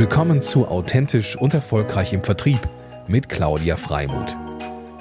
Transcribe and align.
Willkommen 0.00 0.40
zu 0.40 0.66
Authentisch 0.66 1.36
und 1.36 1.52
Erfolgreich 1.52 2.14
im 2.14 2.22
Vertrieb 2.22 2.58
mit 3.06 3.28
Claudia 3.28 3.76
Freimuth. 3.76 4.34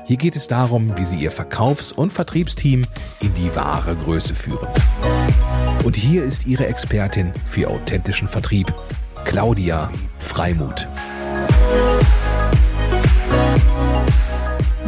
Hier 0.05 0.18
geht 0.18 0.36
es 0.36 0.47
darum, 0.47 0.97
wie 0.97 1.05
Sie 1.05 1.15
Ihr 1.15 1.31
Verkaufs- 1.31 1.94
und 1.94 2.12
Vertriebsteam 2.12 2.83
in 3.21 3.33
die 3.35 3.55
wahre 3.55 3.96
Größe 3.96 4.35
führen. 4.35 4.67
Und 5.85 5.96
hier 5.96 6.25
ist 6.25 6.47
Ihre 6.47 6.67
Expertin 6.67 7.31
für 7.46 7.70
authentischen 7.70 8.27
Vertrieb, 8.27 8.73
Claudia 9.23 9.90
Freimuth. 10.20 10.85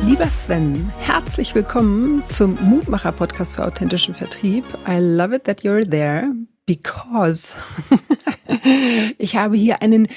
Lieber 0.05 0.29
Sven, 0.29 0.91
herzlich 0.99 1.55
willkommen 1.55 2.21
zum 2.27 2.57
Mutmacher-Podcast 2.61 3.55
für 3.55 3.63
authentischen 3.63 4.13
Vertrieb. 4.13 4.65
I 4.85 4.99
love 4.99 5.33
it 5.33 5.45
that 5.45 5.61
you're 5.61 5.89
there 5.89 6.25
because 6.65 7.55
ich 9.17 9.35
habe 9.35 9.55
hier 9.55 9.81
einen 9.81 10.07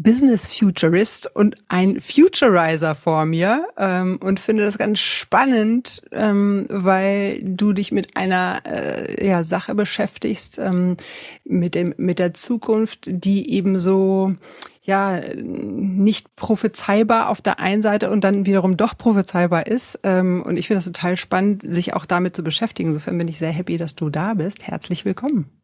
Business 0.00 0.46
Futurist 0.46 1.34
und 1.34 1.56
ein 1.68 2.00
Futurizer 2.00 2.94
vor 2.94 3.26
mir 3.26 3.66
ähm, 3.76 4.20
und 4.22 4.38
finde 4.38 4.64
das 4.64 4.78
ganz 4.78 5.00
spannend, 5.00 6.02
ähm, 6.12 6.66
weil 6.70 7.40
du 7.42 7.72
dich 7.72 7.90
mit 7.90 8.16
einer 8.16 8.62
äh, 8.64 9.26
ja, 9.26 9.42
Sache 9.42 9.74
beschäftigst, 9.74 10.60
ähm, 10.60 10.96
mit 11.44 11.74
dem 11.74 11.94
mit 11.96 12.20
der 12.20 12.32
Zukunft, 12.32 13.08
die 13.08 13.50
eben 13.50 13.80
so 13.80 14.36
ja 14.82 15.20
nicht 15.34 16.36
prophezeibar 16.36 17.28
auf 17.28 17.42
der 17.42 17.58
einen 17.58 17.82
Seite 17.82 18.10
und 18.10 18.22
dann 18.22 18.46
wiederum 18.46 18.76
doch 18.76 18.96
prophezeibar 18.96 19.66
ist. 19.66 19.98
Ähm, 20.04 20.44
und 20.46 20.56
ich 20.58 20.68
finde 20.68 20.78
das 20.78 20.86
total 20.86 21.16
spannend, 21.16 21.62
sich 21.66 21.94
auch 21.94 22.06
damit 22.06 22.36
zu 22.36 22.44
beschäftigen. 22.44 22.90
Insofern 22.90 23.18
bin 23.18 23.26
ich 23.26 23.38
sehr 23.38 23.50
happy, 23.50 23.76
dass 23.76 23.96
du 23.96 24.10
da 24.10 24.34
bist. 24.34 24.68
Herzlich 24.68 25.04
willkommen. 25.04 25.57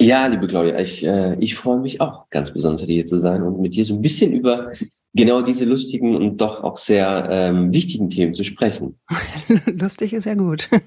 Ja, 0.00 0.26
liebe 0.26 0.46
Claudia, 0.48 0.78
ich, 0.78 1.06
äh, 1.06 1.36
ich 1.38 1.54
freue 1.54 1.78
mich 1.78 2.00
auch 2.00 2.28
ganz 2.30 2.52
besonders 2.52 2.82
hier 2.82 3.04
zu 3.04 3.18
sein 3.18 3.42
und 3.42 3.60
mit 3.60 3.74
dir 3.74 3.84
so 3.84 3.94
ein 3.94 4.02
bisschen 4.02 4.32
über 4.32 4.72
genau 5.14 5.42
diese 5.42 5.64
lustigen 5.64 6.16
und 6.16 6.38
doch 6.38 6.64
auch 6.64 6.76
sehr 6.76 7.28
ähm, 7.30 7.72
wichtigen 7.72 8.10
Themen 8.10 8.34
zu 8.34 8.42
sprechen. 8.42 8.98
Lustig 9.66 10.12
ist 10.12 10.26
ja 10.26 10.34
gut. 10.34 10.68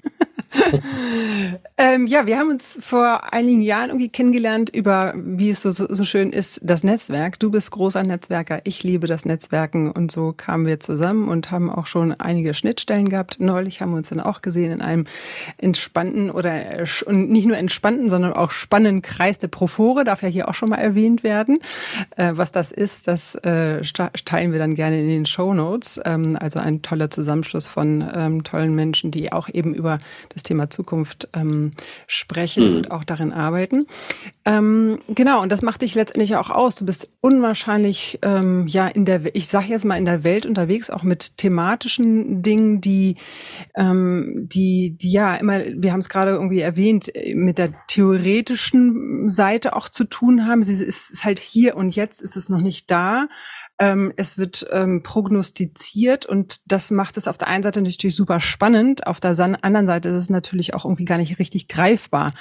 ähm, 1.76 2.06
ja, 2.06 2.26
wir 2.26 2.38
haben 2.38 2.50
uns 2.50 2.78
vor 2.80 3.32
einigen 3.32 3.60
Jahren 3.60 3.90
irgendwie 3.90 4.08
kennengelernt 4.08 4.70
über, 4.70 5.14
wie 5.16 5.50
es 5.50 5.62
so, 5.62 5.70
so, 5.70 5.86
so 5.88 6.04
schön 6.04 6.30
ist, 6.30 6.60
das 6.64 6.84
Netzwerk. 6.84 7.38
Du 7.38 7.50
bist 7.50 7.70
großer 7.70 8.02
Netzwerker, 8.02 8.60
ich 8.64 8.82
liebe 8.82 9.06
das 9.06 9.24
Netzwerken 9.24 9.90
und 9.90 10.10
so 10.10 10.32
kamen 10.36 10.66
wir 10.66 10.80
zusammen 10.80 11.28
und 11.28 11.50
haben 11.50 11.70
auch 11.70 11.86
schon 11.86 12.12
einige 12.12 12.54
Schnittstellen 12.54 13.08
gehabt. 13.08 13.40
Neulich 13.40 13.80
haben 13.80 13.90
wir 13.90 13.98
uns 13.98 14.08
dann 14.08 14.20
auch 14.20 14.42
gesehen 14.42 14.72
in 14.72 14.82
einem 14.82 15.04
entspannten 15.58 16.30
oder 16.30 16.84
und 17.06 17.30
nicht 17.30 17.46
nur 17.46 17.56
entspannten, 17.56 18.10
sondern 18.10 18.32
auch 18.32 18.50
spannenden 18.50 19.02
Kreis 19.02 19.38
der 19.38 19.48
Profore, 19.48 20.04
darf 20.04 20.22
ja 20.22 20.28
hier 20.28 20.48
auch 20.48 20.54
schon 20.54 20.70
mal 20.70 20.76
erwähnt 20.76 21.22
werden. 21.22 21.58
Äh, 22.16 22.32
was 22.34 22.52
das 22.52 22.72
ist, 22.72 23.08
das 23.08 23.34
äh, 23.36 23.82
teilen 24.24 24.52
wir 24.52 24.58
dann 24.58 24.74
gerne 24.74 25.00
in 25.00 25.08
den 25.08 25.26
Show 25.26 25.54
Notes. 25.54 26.00
Ähm, 26.04 26.36
also 26.40 26.58
ein 26.58 26.82
toller 26.82 27.10
Zusammenschluss 27.10 27.66
von 27.66 28.08
ähm, 28.14 28.44
tollen 28.44 28.74
Menschen, 28.74 29.10
die 29.10 29.32
auch 29.32 29.48
eben 29.48 29.74
über 29.74 29.98
das 30.30 30.42
Thema 30.42 30.70
Zukunft 30.70 31.27
ähm, 31.34 31.72
sprechen 32.06 32.70
mhm. 32.70 32.76
und 32.76 32.90
auch 32.90 33.04
darin 33.04 33.32
arbeiten. 33.32 33.86
Ähm, 34.44 34.98
genau, 35.08 35.42
und 35.42 35.50
das 35.50 35.62
macht 35.62 35.82
dich 35.82 35.94
letztendlich 35.94 36.36
auch 36.36 36.50
aus. 36.50 36.76
Du 36.76 36.86
bist 36.86 37.10
unwahrscheinlich 37.20 38.18
ja 38.22 38.88
in 38.88 39.04
der, 39.04 39.34
ich 39.34 39.48
sage 39.48 39.66
jetzt 39.68 39.84
mal 39.84 39.96
in 39.96 40.04
der 40.04 40.24
Welt 40.24 40.46
unterwegs, 40.46 40.90
auch 40.90 41.02
mit 41.02 41.36
thematischen 41.36 42.42
Dingen, 42.42 42.80
die, 42.80 43.16
die, 43.76 44.96
die 44.98 45.10
ja 45.10 45.34
immer, 45.34 45.60
wir 45.74 45.92
haben 45.92 46.00
es 46.00 46.08
gerade 46.08 46.32
irgendwie 46.32 46.60
erwähnt, 46.60 47.10
mit 47.34 47.58
der 47.58 47.72
theoretischen 47.86 49.30
Seite 49.30 49.76
auch 49.76 49.88
zu 49.88 50.04
tun 50.04 50.46
haben. 50.46 50.62
Sie 50.62 50.72
ist, 50.72 51.10
ist 51.10 51.24
halt 51.24 51.38
hier 51.38 51.76
und 51.76 51.94
jetzt 51.94 52.22
ist 52.22 52.36
es 52.36 52.48
noch 52.48 52.60
nicht 52.60 52.90
da. 52.90 53.28
Ähm, 53.80 54.12
es 54.16 54.38
wird 54.38 54.66
ähm, 54.72 55.02
prognostiziert 55.04 56.26
und 56.26 56.70
das 56.70 56.90
macht 56.90 57.16
es 57.16 57.28
auf 57.28 57.38
der 57.38 57.46
einen 57.48 57.62
Seite 57.62 57.80
natürlich 57.80 58.16
super 58.16 58.40
spannend, 58.40 59.06
auf 59.06 59.20
der 59.20 59.38
anderen 59.62 59.86
Seite 59.86 60.08
ist 60.08 60.16
es 60.16 60.30
natürlich 60.30 60.74
auch 60.74 60.84
irgendwie 60.84 61.04
gar 61.04 61.18
nicht 61.18 61.38
richtig 61.38 61.68
greifbar. 61.68 62.32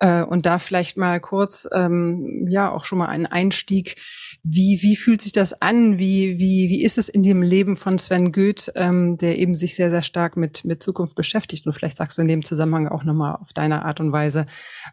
Äh, 0.00 0.22
und 0.24 0.44
da 0.44 0.58
vielleicht 0.58 0.96
mal 0.96 1.20
kurz, 1.20 1.66
ähm, 1.72 2.46
ja, 2.48 2.70
auch 2.70 2.84
schon 2.84 2.98
mal 2.98 3.06
einen 3.06 3.26
Einstieg. 3.26 3.96
Wie, 4.42 4.78
wie 4.82 4.96
fühlt 4.96 5.22
sich 5.22 5.32
das 5.32 5.62
an? 5.62 5.98
Wie, 5.98 6.38
wie, 6.38 6.68
wie 6.68 6.84
ist 6.84 6.98
es 6.98 7.08
in 7.08 7.22
dem 7.22 7.40
Leben 7.42 7.76
von 7.76 7.98
Sven 7.98 8.32
Goeth, 8.32 8.72
ähm, 8.74 9.16
der 9.16 9.38
eben 9.38 9.54
sich 9.54 9.76
sehr, 9.76 9.90
sehr 9.90 10.02
stark 10.02 10.36
mit, 10.36 10.64
mit 10.64 10.82
Zukunft 10.82 11.14
beschäftigt? 11.14 11.66
Und 11.66 11.72
vielleicht 11.72 11.96
sagst 11.96 12.18
du 12.18 12.22
in 12.22 12.28
dem 12.28 12.44
Zusammenhang 12.44 12.88
auch 12.88 13.04
nochmal 13.04 13.36
auf 13.36 13.52
deine 13.54 13.84
Art 13.84 14.00
und 14.00 14.12
Weise, 14.12 14.46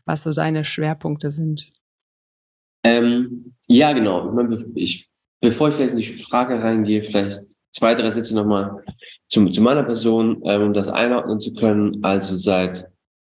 was 0.06 0.23
so 0.23 0.34
deine 0.34 0.63
Schwerpunkte 0.63 1.31
sind. 1.31 1.69
Ähm, 2.84 3.56
ja, 3.68 3.94
genau. 3.94 4.38
Ich 4.75 5.10
Bevor 5.41 5.69
ich 5.69 5.75
vielleicht 5.75 5.94
in 5.94 6.00
die 6.00 6.06
Frage 6.06 6.62
reingehe, 6.62 7.03
vielleicht 7.03 7.41
zwei, 7.72 7.96
drei 7.96 8.12
Sätze 8.12 8.35
nochmal 8.35 8.84
zu, 9.28 9.50
zu 9.50 9.62
meiner 9.62 9.84
Person, 9.84 10.41
ähm, 10.46 10.62
um 10.62 10.74
das 10.74 10.88
einordnen 10.88 11.40
zu 11.40 11.53
können. 11.53 12.03
Also 12.03 12.38
seit, 12.38 12.88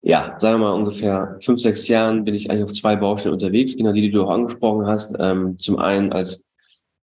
ja, 0.02 0.34
sagen 0.38 0.60
wir 0.60 0.66
mal 0.66 0.72
ungefähr 0.72 1.38
fünf, 1.40 1.60
sechs 1.60 1.86
Jahren 1.88 2.24
bin 2.24 2.34
ich 2.34 2.50
eigentlich 2.50 2.64
auf 2.64 2.72
zwei 2.72 2.96
Baustellen 2.96 3.34
unterwegs, 3.34 3.76
genau 3.76 3.92
die, 3.92 4.00
die 4.00 4.10
du 4.10 4.24
auch 4.24 4.30
angesprochen 4.30 4.86
hast. 4.86 5.14
Ähm, 5.18 5.58
zum 5.58 5.78
einen 5.78 6.12
als 6.12 6.44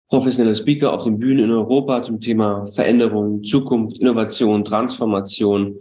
professioneller 0.08 0.54
Speaker 0.54 0.92
auf 0.92 1.04
den 1.04 1.18
Bühnen 1.18 1.44
in 1.44 1.50
Europa 1.50 2.02
zum 2.02 2.20
Thema 2.20 2.66
Veränderung, 2.74 3.42
Zukunft, 3.44 3.98
Innovation, 3.98 4.64
Transformation. 4.64 5.78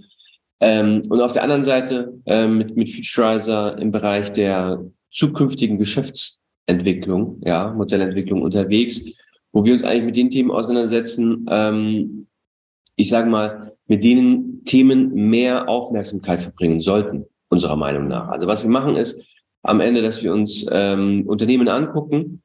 Ähm, 0.62 1.02
und 1.10 1.20
auf 1.20 1.34
der 1.34 1.44
anderen 1.44 1.64
Seite 1.64 2.14
ähm, 2.26 2.60
mit, 2.60 2.78
mit 2.78 2.90
Futurizer 2.90 3.78
im 3.78 3.92
Bereich 3.92 4.32
der 4.32 4.86
zukünftigen 5.10 5.78
Geschäfts 5.78 6.41
Entwicklung, 6.72 7.42
ja, 7.46 7.72
Modellentwicklung 7.72 8.42
unterwegs, 8.42 9.06
wo 9.52 9.64
wir 9.64 9.74
uns 9.74 9.84
eigentlich 9.84 10.06
mit 10.06 10.18
den 10.18 10.30
Themen 10.30 10.52
auseinandersetzen, 10.52 11.46
ähm, 11.50 12.28
ich 12.96 13.10
sage 13.10 13.30
mal, 13.30 13.74
mit 13.88 14.04
denen 14.04 14.64
Themen 14.66 15.14
mehr 15.14 15.68
Aufmerksamkeit 15.68 16.42
verbringen 16.42 16.80
sollten, 16.80 17.26
unserer 17.50 17.76
Meinung 17.76 18.08
nach. 18.08 18.30
Also 18.30 18.48
was 18.48 18.64
wir 18.64 18.70
machen 18.70 18.96
ist 18.96 19.22
am 19.64 19.80
Ende, 19.80 20.02
dass 20.02 20.24
wir 20.24 20.34
uns 20.34 20.66
ähm, 20.72 21.24
Unternehmen 21.28 21.68
angucken 21.68 22.42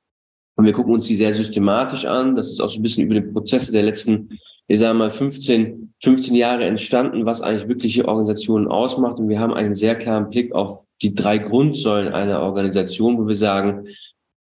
und 0.57 0.65
wir 0.65 0.73
gucken 0.73 0.95
uns 0.95 1.07
die 1.07 1.17
sehr 1.17 1.33
systematisch 1.33 2.07
an. 2.07 2.35
Das 2.35 2.51
ist 2.51 2.61
auch 2.61 2.69
so 2.69 2.81
ein 2.81 2.83
bisschen 2.83 3.05
über 3.05 3.15
die 3.15 3.33
Prozesse 3.33 3.73
der 3.73 3.83
letzten, 3.83 4.31
ich 4.69 4.81
sage 4.81 4.99
mal, 4.99 5.11
15, 5.11 5.95
15 6.03 6.35
Jahre 6.35 6.65
entstanden, 6.65 7.27
was 7.27 7.43
eigentlich 7.43 7.69
wirkliche 7.69 8.09
Organisationen 8.09 8.67
ausmacht. 8.67 9.19
Und 9.19 9.29
wir 9.29 9.39
haben 9.39 9.55
einen 9.55 9.75
sehr 9.75 9.95
klaren 9.95 10.31
Blick 10.31 10.53
auf 10.55 10.85
die 11.03 11.15
drei 11.15 11.39
Grundsäulen 11.39 12.13
einer 12.13 12.41
Organisation, 12.41 13.19
wo 13.19 13.27
wir 13.27 13.35
sagen, 13.35 13.87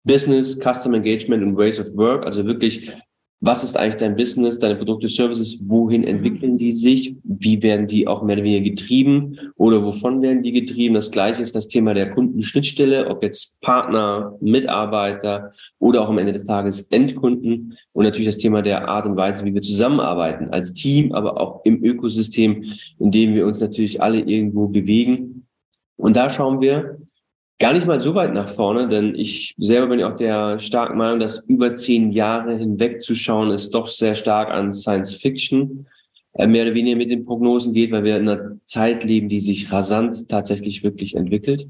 Business, 0.04 0.58
Customer 0.60 0.98
Engagement 0.98 1.42
und 1.42 1.56
Ways 1.56 1.80
of 1.80 1.96
Work, 1.96 2.26
also 2.26 2.44
wirklich, 2.46 2.90
was 3.40 3.64
ist 3.64 3.76
eigentlich 3.76 3.96
dein 3.96 4.16
Business, 4.16 4.58
deine 4.58 4.76
Produkte, 4.76 5.08
Services, 5.08 5.62
wohin 5.66 6.02
mhm. 6.02 6.08
entwickeln 6.08 6.56
die 6.56 6.72
sich, 6.72 7.16
wie 7.24 7.62
werden 7.62 7.86
die 7.86 8.06
auch 8.06 8.22
mehr 8.22 8.36
oder 8.36 8.44
weniger 8.44 8.70
getrieben 8.70 9.38
oder 9.56 9.82
wovon 9.82 10.22
werden 10.22 10.42
die 10.42 10.52
getrieben. 10.52 10.94
Das 10.94 11.10
gleiche 11.10 11.42
ist 11.42 11.54
das 11.54 11.68
Thema 11.68 11.94
der 11.94 12.10
Kundenschnittstelle, 12.10 13.08
ob 13.08 13.22
jetzt 13.22 13.58
Partner, 13.60 14.36
Mitarbeiter 14.40 15.52
oder 15.78 16.02
auch 16.02 16.08
am 16.08 16.18
Ende 16.18 16.32
des 16.32 16.44
Tages 16.44 16.82
Endkunden 16.90 17.76
und 17.92 18.04
natürlich 18.04 18.28
das 18.28 18.38
Thema 18.38 18.62
der 18.62 18.88
Art 18.88 19.06
und 19.06 19.16
Weise, 19.16 19.44
wie 19.44 19.54
wir 19.54 19.62
zusammenarbeiten 19.62 20.50
als 20.50 20.72
Team, 20.72 21.12
aber 21.12 21.40
auch 21.40 21.64
im 21.64 21.82
Ökosystem, 21.82 22.64
in 22.98 23.10
dem 23.10 23.34
wir 23.34 23.46
uns 23.46 23.60
natürlich 23.60 24.02
alle 24.02 24.20
irgendwo 24.20 24.68
bewegen. 24.68 25.46
Und 25.96 26.16
da 26.16 26.28
schauen 26.30 26.60
wir, 26.60 26.98
Gar 27.60 27.74
nicht 27.74 27.86
mal 27.86 28.00
so 28.00 28.14
weit 28.14 28.34
nach 28.34 28.50
vorne, 28.50 28.88
denn 28.88 29.14
ich 29.14 29.54
selber 29.58 29.88
bin 29.88 30.02
auch 30.02 30.16
der 30.16 30.58
starken 30.58 30.98
Meinung, 30.98 31.20
dass 31.20 31.46
über 31.46 31.74
zehn 31.76 32.10
Jahre 32.10 32.56
hinweg 32.56 33.00
zu 33.00 33.14
schauen, 33.14 33.50
ist 33.50 33.74
doch 33.74 33.86
sehr 33.86 34.16
stark 34.16 34.50
an 34.50 34.72
Science 34.72 35.14
Fiction 35.14 35.86
äh, 36.32 36.48
mehr 36.48 36.66
oder 36.66 36.74
weniger 36.74 36.96
mit 36.96 37.10
den 37.10 37.24
Prognosen 37.24 37.72
geht, 37.72 37.92
weil 37.92 38.02
wir 38.02 38.16
in 38.16 38.28
einer 38.28 38.58
Zeit 38.64 39.04
leben, 39.04 39.28
die 39.28 39.40
sich 39.40 39.70
rasant 39.70 40.28
tatsächlich 40.28 40.82
wirklich 40.82 41.14
entwickelt. 41.14 41.68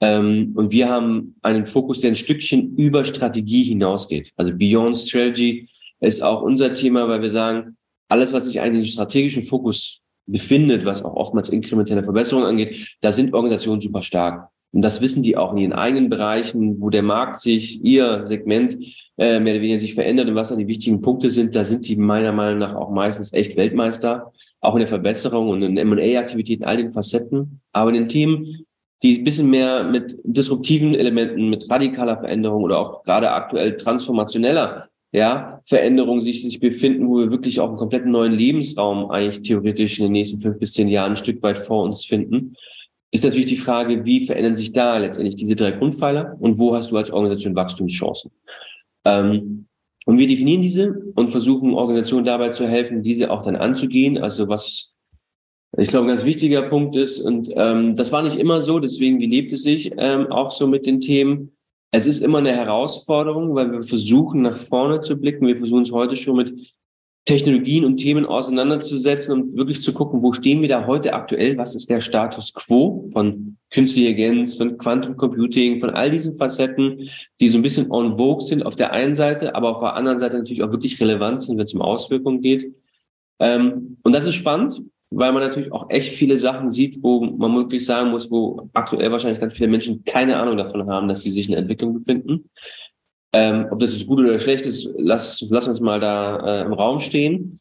Ähm, 0.00 0.52
und 0.54 0.70
wir 0.70 0.88
haben 0.88 1.34
einen 1.42 1.66
Fokus, 1.66 2.00
der 2.00 2.12
ein 2.12 2.16
Stückchen 2.16 2.76
über 2.76 3.02
Strategie 3.02 3.64
hinausgeht. 3.64 4.30
Also 4.36 4.52
Beyond 4.54 4.96
Strategy 4.96 5.68
ist 6.00 6.22
auch 6.22 6.42
unser 6.42 6.74
Thema, 6.74 7.08
weil 7.08 7.22
wir 7.22 7.30
sagen, 7.30 7.76
alles, 8.08 8.32
was 8.32 8.44
sich 8.44 8.60
eigentlich 8.60 8.86
im 8.86 8.92
strategischen 8.92 9.42
Fokus 9.42 10.00
befindet, 10.26 10.84
was 10.84 11.04
auch 11.04 11.14
oftmals 11.14 11.48
inkrementelle 11.48 12.04
Verbesserungen 12.04 12.46
angeht, 12.46 12.96
da 13.00 13.10
sind 13.10 13.34
Organisationen 13.34 13.80
super 13.80 14.02
stark. 14.02 14.48
Und 14.72 14.82
das 14.82 15.00
wissen 15.00 15.22
die 15.22 15.36
auch 15.36 15.52
in 15.52 15.58
ihren 15.58 15.72
eigenen 15.72 16.10
Bereichen, 16.10 16.80
wo 16.80 16.90
der 16.90 17.02
Markt 17.02 17.40
sich, 17.40 17.82
ihr 17.82 18.22
Segment 18.22 18.76
äh, 19.16 19.40
mehr 19.40 19.54
oder 19.54 19.62
weniger 19.62 19.78
sich 19.78 19.94
verändert 19.94 20.28
und 20.28 20.34
was 20.34 20.50
da 20.50 20.56
die 20.56 20.66
wichtigen 20.66 21.00
Punkte 21.00 21.30
sind. 21.30 21.56
Da 21.56 21.64
sind 21.64 21.88
die 21.88 21.96
meiner 21.96 22.32
Meinung 22.32 22.58
nach 22.58 22.74
auch 22.74 22.90
meistens 22.90 23.32
echt 23.32 23.56
Weltmeister, 23.56 24.32
auch 24.60 24.74
in 24.74 24.80
der 24.80 24.88
Verbesserung 24.88 25.48
und 25.48 25.62
in 25.62 25.78
M&A-Aktivitäten, 25.78 26.64
all 26.64 26.76
den 26.76 26.92
Facetten. 26.92 27.60
Aber 27.72 27.90
in 27.90 27.96
den 27.96 28.08
Themen, 28.08 28.66
die 29.02 29.18
ein 29.18 29.24
bisschen 29.24 29.48
mehr 29.48 29.84
mit 29.84 30.18
disruptiven 30.24 30.94
Elementen, 30.94 31.48
mit 31.48 31.70
radikaler 31.70 32.18
Veränderung 32.18 32.62
oder 32.62 32.78
auch 32.78 33.04
gerade 33.04 33.30
aktuell 33.30 33.76
transformationeller 33.76 34.88
ja, 35.12 35.62
Veränderung 35.64 36.20
sich, 36.20 36.42
sich 36.42 36.60
befinden, 36.60 37.08
wo 37.08 37.20
wir 37.20 37.30
wirklich 37.30 37.60
auch 37.60 37.68
einen 37.68 37.78
kompletten 37.78 38.10
neuen 38.10 38.34
Lebensraum 38.34 39.10
eigentlich 39.10 39.40
theoretisch 39.40 39.98
in 39.98 40.06
den 40.06 40.12
nächsten 40.12 40.40
fünf 40.40 40.58
bis 40.58 40.74
zehn 40.74 40.88
Jahren 40.88 41.12
ein 41.12 41.16
Stück 41.16 41.42
weit 41.42 41.58
vor 41.58 41.84
uns 41.84 42.04
finden 42.04 42.54
ist 43.10 43.24
natürlich 43.24 43.46
die 43.46 43.56
Frage, 43.56 44.04
wie 44.04 44.26
verändern 44.26 44.56
sich 44.56 44.72
da 44.72 44.98
letztendlich 44.98 45.36
diese 45.36 45.56
drei 45.56 45.70
Grundpfeiler 45.70 46.36
und 46.40 46.58
wo 46.58 46.74
hast 46.74 46.90
du 46.90 46.96
als 46.96 47.10
Organisation 47.10 47.54
Wachstumschancen? 47.54 48.30
Ähm, 49.04 49.66
und 50.04 50.18
wir 50.18 50.26
definieren 50.26 50.62
diese 50.62 51.02
und 51.14 51.30
versuchen 51.30 51.74
Organisationen 51.74 52.24
dabei 52.24 52.50
zu 52.50 52.66
helfen, 52.66 53.02
diese 53.02 53.30
auch 53.30 53.42
dann 53.42 53.56
anzugehen. 53.56 54.18
Also 54.18 54.48
was 54.48 54.94
ich 55.76 55.88
glaube, 55.88 56.06
ein 56.06 56.08
ganz 56.08 56.24
wichtiger 56.24 56.62
Punkt 56.62 56.96
ist, 56.96 57.20
und 57.20 57.50
ähm, 57.54 57.94
das 57.94 58.10
war 58.10 58.22
nicht 58.22 58.38
immer 58.38 58.62
so, 58.62 58.78
deswegen 58.78 59.20
wie 59.20 59.26
lebt 59.26 59.52
es 59.52 59.62
sich 59.62 59.92
ähm, 59.98 60.26
auch 60.28 60.50
so 60.50 60.66
mit 60.66 60.86
den 60.86 61.00
Themen. 61.00 61.52
Es 61.90 62.06
ist 62.06 62.20
immer 62.20 62.38
eine 62.38 62.52
Herausforderung, 62.52 63.54
weil 63.54 63.70
wir 63.72 63.82
versuchen, 63.82 64.42
nach 64.42 64.56
vorne 64.56 65.02
zu 65.02 65.18
blicken. 65.18 65.46
Wir 65.46 65.58
versuchen 65.58 65.82
es 65.82 65.92
heute 65.92 66.16
schon 66.16 66.36
mit 66.36 66.74
Technologien 67.28 67.84
und 67.84 67.98
Themen 67.98 68.24
auseinanderzusetzen 68.24 69.34
und 69.34 69.56
wirklich 69.56 69.82
zu 69.82 69.92
gucken, 69.92 70.22
wo 70.22 70.32
stehen 70.32 70.62
wir 70.62 70.68
da 70.68 70.86
heute 70.86 71.12
aktuell, 71.12 71.58
was 71.58 71.74
ist 71.74 71.90
der 71.90 72.00
Status 72.00 72.54
quo 72.54 73.10
von 73.12 73.58
künstlicher 73.70 74.08
Intelligenz, 74.08 74.54
von 74.54 74.78
Quantum 74.78 75.14
Computing, 75.18 75.78
von 75.78 75.90
all 75.90 76.10
diesen 76.10 76.32
Facetten, 76.32 77.10
die 77.38 77.48
so 77.50 77.58
ein 77.58 77.62
bisschen 77.62 77.90
on 77.90 78.16
vogue 78.16 78.46
sind 78.46 78.64
auf 78.64 78.76
der 78.76 78.92
einen 78.92 79.14
Seite, 79.14 79.54
aber 79.54 79.76
auf 79.76 79.80
der 79.80 79.92
anderen 79.92 80.18
Seite 80.18 80.38
natürlich 80.38 80.62
auch 80.62 80.70
wirklich 80.70 80.98
relevant 81.02 81.42
sind, 81.42 81.58
wenn 81.58 81.66
es 81.66 81.74
um 81.74 81.82
Auswirkungen 81.82 82.40
geht. 82.40 82.74
Ähm, 83.40 83.98
und 84.02 84.14
das 84.14 84.26
ist 84.26 84.34
spannend, 84.34 84.80
weil 85.10 85.32
man 85.32 85.42
natürlich 85.42 85.70
auch 85.70 85.90
echt 85.90 86.14
viele 86.14 86.38
Sachen 86.38 86.70
sieht, 86.70 87.02
wo 87.02 87.20
man 87.20 87.54
wirklich 87.54 87.84
sagen 87.84 88.10
muss, 88.10 88.30
wo 88.30 88.70
aktuell 88.72 89.12
wahrscheinlich 89.12 89.40
ganz 89.40 89.52
viele 89.52 89.68
Menschen 89.68 90.02
keine 90.04 90.38
Ahnung 90.38 90.56
davon 90.56 90.88
haben, 90.88 91.08
dass 91.08 91.20
sie 91.20 91.30
sich 91.30 91.44
in 91.44 91.52
der 91.52 91.60
Entwicklung 91.60 91.92
befinden. 91.92 92.48
Ähm, 93.32 93.66
ob 93.70 93.80
das 93.80 93.92
jetzt 93.92 94.06
gut 94.06 94.20
oder 94.20 94.38
schlecht 94.38 94.64
ist, 94.64 94.90
lass, 94.96 95.46
lass 95.50 95.68
uns 95.68 95.80
mal 95.80 96.00
da 96.00 96.60
äh, 96.60 96.64
im 96.64 96.72
Raum 96.72 96.98
stehen. 96.98 97.60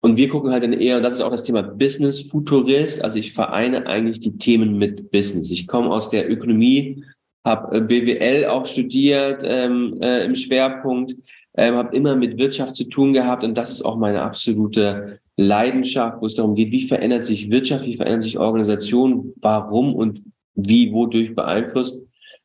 Und 0.00 0.16
wir 0.16 0.28
gucken 0.28 0.50
halt 0.50 0.62
dann 0.62 0.72
eher, 0.72 1.00
das 1.00 1.14
ist 1.14 1.20
auch 1.22 1.30
das 1.30 1.44
Thema 1.44 1.62
Business 1.62 2.20
Futurist. 2.20 3.02
Also 3.02 3.18
ich 3.18 3.32
vereine 3.32 3.86
eigentlich 3.86 4.20
die 4.20 4.36
Themen 4.36 4.76
mit 4.76 5.10
Business. 5.10 5.50
Ich 5.50 5.66
komme 5.66 5.90
aus 5.90 6.10
der 6.10 6.30
Ökonomie, 6.30 7.02
habe 7.44 7.76
äh, 7.76 7.80
BWL 7.80 8.46
auch 8.46 8.66
studiert 8.66 9.42
ähm, 9.44 9.98
äh, 10.02 10.24
im 10.24 10.34
Schwerpunkt, 10.34 11.14
ähm, 11.56 11.76
habe 11.76 11.96
immer 11.96 12.16
mit 12.16 12.38
Wirtschaft 12.38 12.74
zu 12.74 12.84
tun 12.88 13.12
gehabt 13.12 13.44
und 13.44 13.56
das 13.56 13.70
ist 13.70 13.82
auch 13.82 13.96
meine 13.96 14.22
absolute 14.22 15.20
Leidenschaft, 15.36 16.20
wo 16.20 16.26
es 16.26 16.34
darum 16.34 16.54
geht, 16.54 16.70
wie 16.70 16.86
verändert 16.86 17.24
sich 17.24 17.50
Wirtschaft, 17.50 17.86
wie 17.86 17.96
verändert 17.96 18.24
sich 18.24 18.38
Organisation, 18.38 19.32
warum 19.40 19.94
und 19.94 20.20
wie, 20.54 20.92
wodurch 20.92 21.34
beeinflusst. 21.34 22.02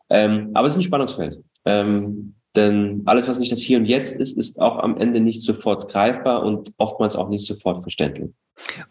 Ähm, 0.10 0.50
aber 0.54 0.68
es 0.68 0.74
ist 0.74 0.80
ein 0.80 0.83
Spannungsfeld. 0.83 1.39
Ähm, 1.66 2.36
denn 2.56 3.04
alles, 3.06 3.28
was 3.28 3.40
nicht 3.40 3.51
das 3.51 3.60
Hier 3.60 3.78
und 3.78 3.86
Jetzt 3.86 4.16
ist, 4.16 4.38
ist 4.38 4.60
auch 4.60 4.80
am 4.80 4.98
Ende 4.98 5.19
nicht 5.19 5.42
sofort 5.42 5.92
greifbar 5.92 6.44
und 6.44 6.74
oftmals 6.78 7.16
auch 7.16 7.30
nicht 7.30 7.46
sofort 7.46 7.81
verständlich. 7.81 8.31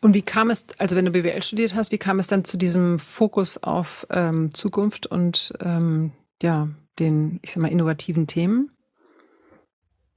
Und 0.01 0.15
wie 0.15 0.23
kam 0.23 0.51
es, 0.51 0.67
also 0.79 0.97
wenn 0.97 1.05
du 1.05 1.11
BWL 1.11 1.43
studiert 1.43 1.75
hast, 1.75 1.93
wie 1.93 1.99
kam 1.99 2.19
es 2.19 2.29
dann 2.29 2.45
zu 2.45 2.57
diesem 2.57 2.99
Fokus 2.99 3.63
auf 3.63 4.07
ähm, 4.11 4.51
Zukunft 4.53 5.07
und 5.07 5.53
ähm, 5.61 6.13
ja, 6.43 6.69
den, 6.99 7.39
ich 7.43 7.53
sag 7.53 7.63
mal, 7.63 7.69
innovativen 7.69 8.27
Themen? 8.27 8.71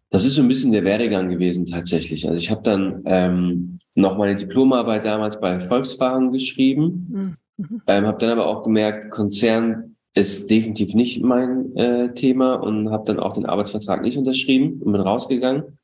Das 0.09 0.25
ist 0.25 0.35
so 0.35 0.41
ein 0.41 0.47
bisschen 0.47 0.71
der 0.71 0.83
Werdegang 0.83 1.29
gewesen 1.29 1.65
tatsächlich. 1.65 2.27
Also 2.27 2.37
ich 2.37 2.51
habe 2.51 2.63
dann 2.63 3.01
ähm, 3.05 3.79
noch 3.95 4.17
meine 4.17 4.35
Diplomarbeit 4.35 5.05
damals 5.05 5.39
bei 5.39 5.59
Volkswagen 5.59 6.31
geschrieben, 6.31 7.37
mhm. 7.57 7.81
ähm, 7.87 8.05
habe 8.05 8.17
dann 8.17 8.29
aber 8.29 8.45
auch 8.45 8.63
gemerkt, 8.63 9.09
Konzern 9.11 9.90
ist 10.13 10.49
definitiv 10.49 10.93
nicht 10.93 11.23
mein 11.23 11.75
äh, 11.75 12.13
Thema 12.13 12.55
und 12.55 12.91
habe 12.91 13.05
dann 13.05 13.19
auch 13.19 13.33
den 13.33 13.45
Arbeitsvertrag 13.45 14.01
nicht 14.01 14.17
unterschrieben 14.17 14.81
und 14.81 14.91
bin 14.91 15.01
rausgegangen. 15.01 15.77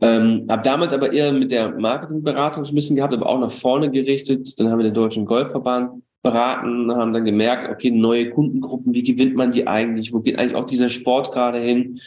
Ähm, 0.00 0.46
habe 0.48 0.62
damals 0.62 0.92
aber 0.92 1.12
eher 1.12 1.32
mit 1.32 1.50
der 1.50 1.78
Marketingberatung 1.78 2.64
ein 2.64 2.74
bisschen 2.74 2.96
gehabt, 2.96 3.14
aber 3.14 3.26
auch 3.26 3.38
nach 3.38 3.52
vorne 3.52 3.90
gerichtet. 3.90 4.58
Dann 4.58 4.70
haben 4.70 4.78
wir 4.78 4.84
den 4.84 4.94
Deutschen 4.94 5.26
Golfverband 5.26 6.02
beraten, 6.22 6.90
haben 6.90 7.12
dann 7.12 7.24
gemerkt, 7.24 7.70
okay, 7.70 7.90
neue 7.90 8.30
Kundengruppen, 8.30 8.94
wie 8.94 9.02
gewinnt 9.02 9.36
man 9.36 9.52
die 9.52 9.66
eigentlich? 9.66 10.12
Wo 10.12 10.20
geht 10.20 10.38
eigentlich 10.38 10.56
auch 10.56 10.66
dieser 10.66 10.88
Sport 10.88 11.32
gerade 11.32 11.60
hin? 11.60 12.00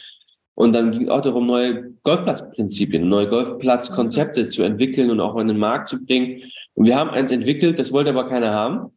Und 0.54 0.72
dann 0.72 0.90
ging 0.90 1.04
es 1.04 1.08
auch 1.08 1.20
darum, 1.20 1.46
neue 1.46 1.92
Golfplatzprinzipien, 2.02 3.08
neue 3.08 3.28
Golfplatzkonzepte 3.28 4.48
zu 4.48 4.64
entwickeln 4.64 5.10
und 5.10 5.20
auch 5.20 5.36
in 5.36 5.46
den 5.46 5.58
Markt 5.58 5.88
zu 5.88 6.04
bringen. 6.04 6.42
Und 6.74 6.86
wir 6.86 6.96
haben 6.96 7.10
eins 7.10 7.30
entwickelt, 7.30 7.78
das 7.78 7.92
wollte 7.92 8.10
aber 8.10 8.28
keiner 8.28 8.52
haben. 8.52 8.90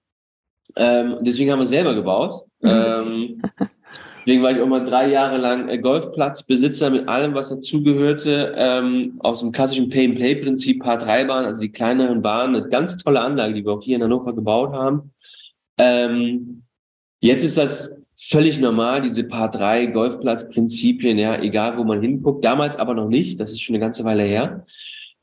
Ähm, 0.76 1.18
deswegen 1.22 1.52
haben 1.52 1.60
wir 1.60 1.64
es 1.64 1.70
selber 1.70 1.94
gebaut. 1.94 2.46
Ähm, 2.64 3.42
deswegen 4.24 4.44
war 4.44 4.52
ich 4.52 4.62
auch 4.62 4.68
mal 4.68 4.86
drei 4.86 5.10
Jahre 5.10 5.38
lang 5.38 5.68
äh, 5.68 5.80
Golfplatzbesitzer 5.80 6.92
mit 6.92 7.08
allem, 7.08 7.34
was 7.34 7.50
dazugehörte, 7.50 8.54
ähm, 8.56 9.16
aus 9.18 9.40
dem 9.40 9.52
klassischen 9.52 9.90
Pay-and-Play-Prinzip 9.90 10.84
Paar 10.84 11.00
3 11.00 11.24
Bahn, 11.24 11.46
also 11.46 11.64
die 11.64 11.72
kleineren 11.72 12.22
Bahnen, 12.22 12.56
eine 12.56 12.70
ganz 12.70 12.98
tolle 12.98 13.20
Anlage, 13.20 13.56
die 13.56 13.66
wir 13.66 13.72
auch 13.72 13.82
hier 13.82 13.96
in 13.96 14.04
Hannover 14.04 14.36
gebaut 14.36 14.74
haben. 14.74 15.12
Ähm, 15.80 16.62
jetzt 17.20 17.44
ist 17.44 17.58
das 17.58 17.96
völlig 18.16 18.60
normal, 18.60 19.02
diese 19.02 19.24
Paar 19.24 19.50
3 19.50 19.88
Golfplatzprinzipien, 19.88 21.18
ja, 21.18 21.42
egal 21.42 21.78
wo 21.78 21.84
man 21.84 22.02
hinguckt. 22.02 22.46
Damals 22.46 22.78
aber 22.78 22.94
noch 22.94 23.10
nicht, 23.10 23.40
das 23.40 23.52
ist 23.52 23.62
schon 23.62 23.76
eine 23.76 23.84
ganze 23.84 24.04
Weile 24.04 24.24
her. 24.24 24.68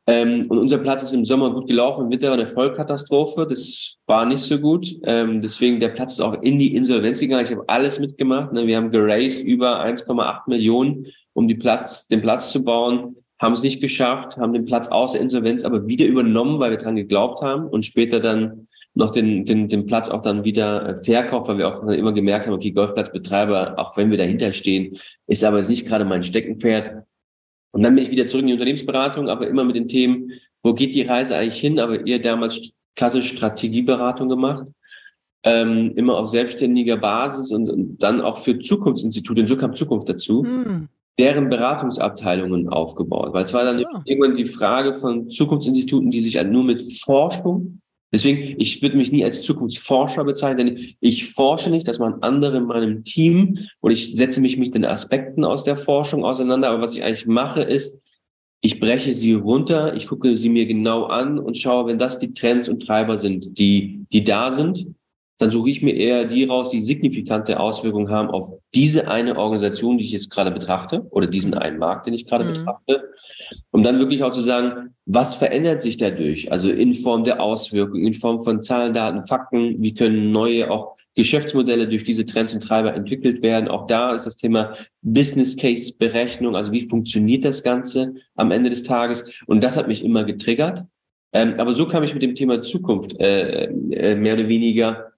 Ähm, 0.09 0.47
und 0.49 0.57
unser 0.57 0.79
Platz 0.79 1.03
ist 1.03 1.13
im 1.13 1.27
Sommer 1.27 1.53
gut 1.53 1.67
gelaufen, 1.67 2.07
im 2.07 2.11
Winter 2.11 2.33
eine 2.33 2.47
Vollkatastrophe. 2.47 3.47
Das 3.47 3.99
war 4.07 4.25
nicht 4.25 4.43
so 4.43 4.59
gut. 4.59 4.89
Ähm, 5.05 5.39
deswegen 5.39 5.81
der 5.81 5.89
Platz 5.89 6.13
ist 6.13 6.23
auch 6.23 6.43
in 6.43 6.59
die 6.59 6.75
Insolvenz 6.75 7.21
gegangen. 7.21 7.45
Ich 7.45 7.53
habe 7.53 7.69
alles 7.69 8.01
mitgemacht. 8.01 8.55
Ne? 8.55 8.67
Wir 8.67 8.79
haben 8.79 8.91
geraced 8.91 9.45
über 9.45 9.85
1,8 9.85 10.45
Millionen, 10.47 11.09
um 11.35 11.47
die 11.47 11.57
Platz, 11.57 12.09
den 12.09 12.23
Platz 12.23 12.51
zu 12.51 12.65
bauen. 12.65 13.17
Haben 13.39 13.53
es 13.53 13.63
nicht 13.63 13.83
geschafft, 13.83 14.39
haben 14.39 14.55
den 14.55 14.65
Platz 14.65 14.89
aus 14.89 15.13
der 15.13 15.21
Insolvenz 15.21 15.65
aber 15.65 15.87
wieder 15.87 16.07
übernommen, 16.07 16.59
weil 16.59 16.71
wir 16.71 16.79
dran 16.79 16.97
geglaubt 16.97 17.43
haben 17.43 17.69
und 17.69 17.85
später 17.85 18.19
dann 18.19 18.67
noch 18.95 19.11
den, 19.11 19.45
den, 19.45 19.69
den 19.69 19.87
Platz 19.87 20.09
auch 20.09 20.23
dann 20.23 20.43
wieder 20.43 20.89
äh, 20.89 21.05
verkauft, 21.05 21.49
weil 21.49 21.59
wir 21.59 21.69
auch 21.69 21.87
immer 21.87 22.15
gemerkt 22.15 22.47
haben, 22.47 22.55
okay, 22.55 22.73
Golfplatzbetreiber, 22.73 23.79
auch 23.79 23.97
wenn 23.99 24.11
wir 24.11 24.19
dahinter 24.19 24.53
stehen, 24.53 24.99
ist 25.27 25.45
aber 25.45 25.59
jetzt 25.59 25.69
nicht 25.69 25.87
gerade 25.87 26.07
mein 26.07 26.23
Steckenpferd. 26.23 27.05
Und 27.71 27.83
dann 27.83 27.95
bin 27.95 28.05
ich 28.05 28.11
wieder 28.11 28.27
zurück 28.27 28.43
in 28.43 28.49
die 28.49 28.53
Unternehmensberatung, 28.55 29.29
aber 29.29 29.47
immer 29.49 29.65
mit 29.65 29.77
den 29.77 29.89
Themen, 29.89 30.33
wo 30.63 30.75
geht 30.75 30.95
die 30.95 31.03
Reise 31.03 31.37
eigentlich 31.37 31.61
hin? 31.61 31.79
Aber 31.79 32.07
ihr 32.07 32.21
damals 32.21 32.71
klassisch 32.97 33.29
Strategieberatung 33.29 34.29
gemacht, 34.29 34.67
ähm, 35.45 35.93
immer 35.97 36.17
auf 36.17 36.29
selbstständiger 36.29 36.97
Basis 36.97 37.53
und, 37.53 37.71
und 37.71 37.99
dann 38.03 38.21
auch 38.21 38.39
für 38.39 38.59
Zukunftsinstitute, 38.59 39.43
und 39.43 39.47
so 39.47 39.57
kam 39.57 39.75
Zukunft 39.75 40.09
dazu, 40.09 40.45
hm. 40.45 40.89
deren 41.19 41.49
Beratungsabteilungen 41.49 42.69
aufgebaut. 42.69 43.33
Weil 43.33 43.45
es 43.45 43.55
war 43.55 43.65
dann 43.65 43.77
so. 43.77 43.85
irgendwann 44.05 44.37
die 44.37 44.47
Frage 44.47 44.95
von 44.95 45.31
Zukunftsinstituten, 45.31 46.11
die 46.11 46.21
sich 46.21 46.37
halt 46.37 46.51
nur 46.51 46.65
mit 46.65 46.83
Forschung 47.01 47.81
Deswegen, 48.13 48.55
ich 48.59 48.81
würde 48.81 48.97
mich 48.97 49.13
nie 49.13 49.25
als 49.25 49.43
Zukunftsforscher 49.43 50.25
bezeichnen, 50.25 50.75
denn 50.75 50.87
ich 51.01 51.31
forsche 51.31 51.71
nicht, 51.71 51.87
dass 51.87 51.99
man 51.99 52.23
andere 52.23 52.57
in 52.57 52.65
meinem 52.65 53.05
Team 53.05 53.59
und 53.81 53.91
ich 53.91 54.15
setze 54.15 54.41
mich 54.41 54.57
mit 54.57 54.75
den 54.75 54.87
Aspekten 54.87 55.45
aus 55.45 55.65
der 55.65 55.77
Forschung 55.77 56.25
auseinander. 56.25 56.71
Aber 56.71 56.83
was 56.83 56.95
ich 56.95 57.05
eigentlich 57.05 57.27
mache, 57.27 57.63
ist, 57.63 58.01
ich 58.61 58.81
breche 58.81 59.15
sie 59.15 59.35
runter, 59.35 59.95
ich 59.95 60.07
gucke 60.07 60.37
sie 60.37 60.49
mir 60.49 60.67
genau 60.67 61.05
an 61.05 61.39
und 61.39 61.59
schaue, 61.59 61.87
wenn 61.87 61.99
das 61.99 62.19
die 62.19 62.33
Trends 62.33 62.69
und 62.69 62.85
Treiber 62.85 63.19
sind, 63.19 63.59
die, 63.59 64.05
die 64.11 64.25
da 64.25 64.53
sind, 64.53 64.87
dann 65.39 65.51
suche 65.51 65.71
ich 65.71 65.83
mir 65.83 65.95
eher 65.95 66.25
die 66.25 66.45
raus, 66.45 66.71
die 66.71 66.81
signifikante 66.81 67.61
Auswirkungen 67.61 68.11
haben 68.11 68.31
auf 68.31 68.53
diese 68.75 69.09
eine 69.09 69.37
Organisation, 69.37 69.99
die 69.99 70.05
ich 70.05 70.13
jetzt 70.13 70.31
gerade 70.31 70.51
betrachte, 70.51 71.07
oder 71.11 71.27
diesen 71.27 71.55
einen 71.55 71.79
Markt, 71.79 72.07
den 72.07 72.15
ich 72.15 72.27
gerade 72.27 72.45
mhm. 72.45 72.55
betrachte 72.55 73.05
um 73.71 73.83
dann 73.83 73.99
wirklich 73.99 74.23
auch 74.23 74.33
zu 74.33 74.41
sagen, 74.41 74.95
was 75.07 75.35
verändert 75.35 75.83
sich 75.83 75.97
dadurch? 75.97 76.51
Also 76.53 76.71
in 76.71 76.95
Form 76.95 77.25
der 77.25 77.41
Auswirkungen, 77.41 78.05
in 78.05 78.15
Form 78.15 78.39
von 78.41 78.63
Zahlen, 78.63 78.93
Daten, 78.93 79.25
Fakten, 79.25 79.83
wie 79.83 79.95
können 79.95 80.31
neue 80.31 80.71
auch 80.71 80.97
Geschäftsmodelle 81.15 81.89
durch 81.89 82.05
diese 82.05 82.27
Trends 82.27 82.55
und 82.55 82.63
Treiber 82.63 82.95
entwickelt 82.95 83.43
werden. 83.43 83.69
Auch 83.69 83.87
da 83.87 84.15
ist 84.15 84.25
das 84.25 84.37
Thema 84.37 84.75
Business 85.03 85.57
Case 85.57 85.93
Berechnung, 85.99 86.55
also 86.55 86.71
wie 86.71 86.89
funktioniert 86.89 87.45
das 87.45 87.63
Ganze 87.63 88.15
am 88.37 88.53
Ende 88.53 88.71
des 88.71 88.85
Tages? 88.85 89.33
Und 89.47 89.65
das 89.65 89.77
hat 89.77 89.89
mich 89.89 90.05
immer 90.05 90.25
getriggert. 90.25 90.85
Ähm, 91.33 91.55
aber 91.59 91.75
so 91.75 91.87
kam 91.87 92.05
ich 92.05 92.15
mit 92.15 92.23
dem 92.23 92.35
Thema 92.35 92.63
Zukunft 92.63 93.19
äh, 93.21 93.65
äh, 93.65 94.15
mehr 94.15 94.35
oder 94.35 94.49
weniger 94.49 95.13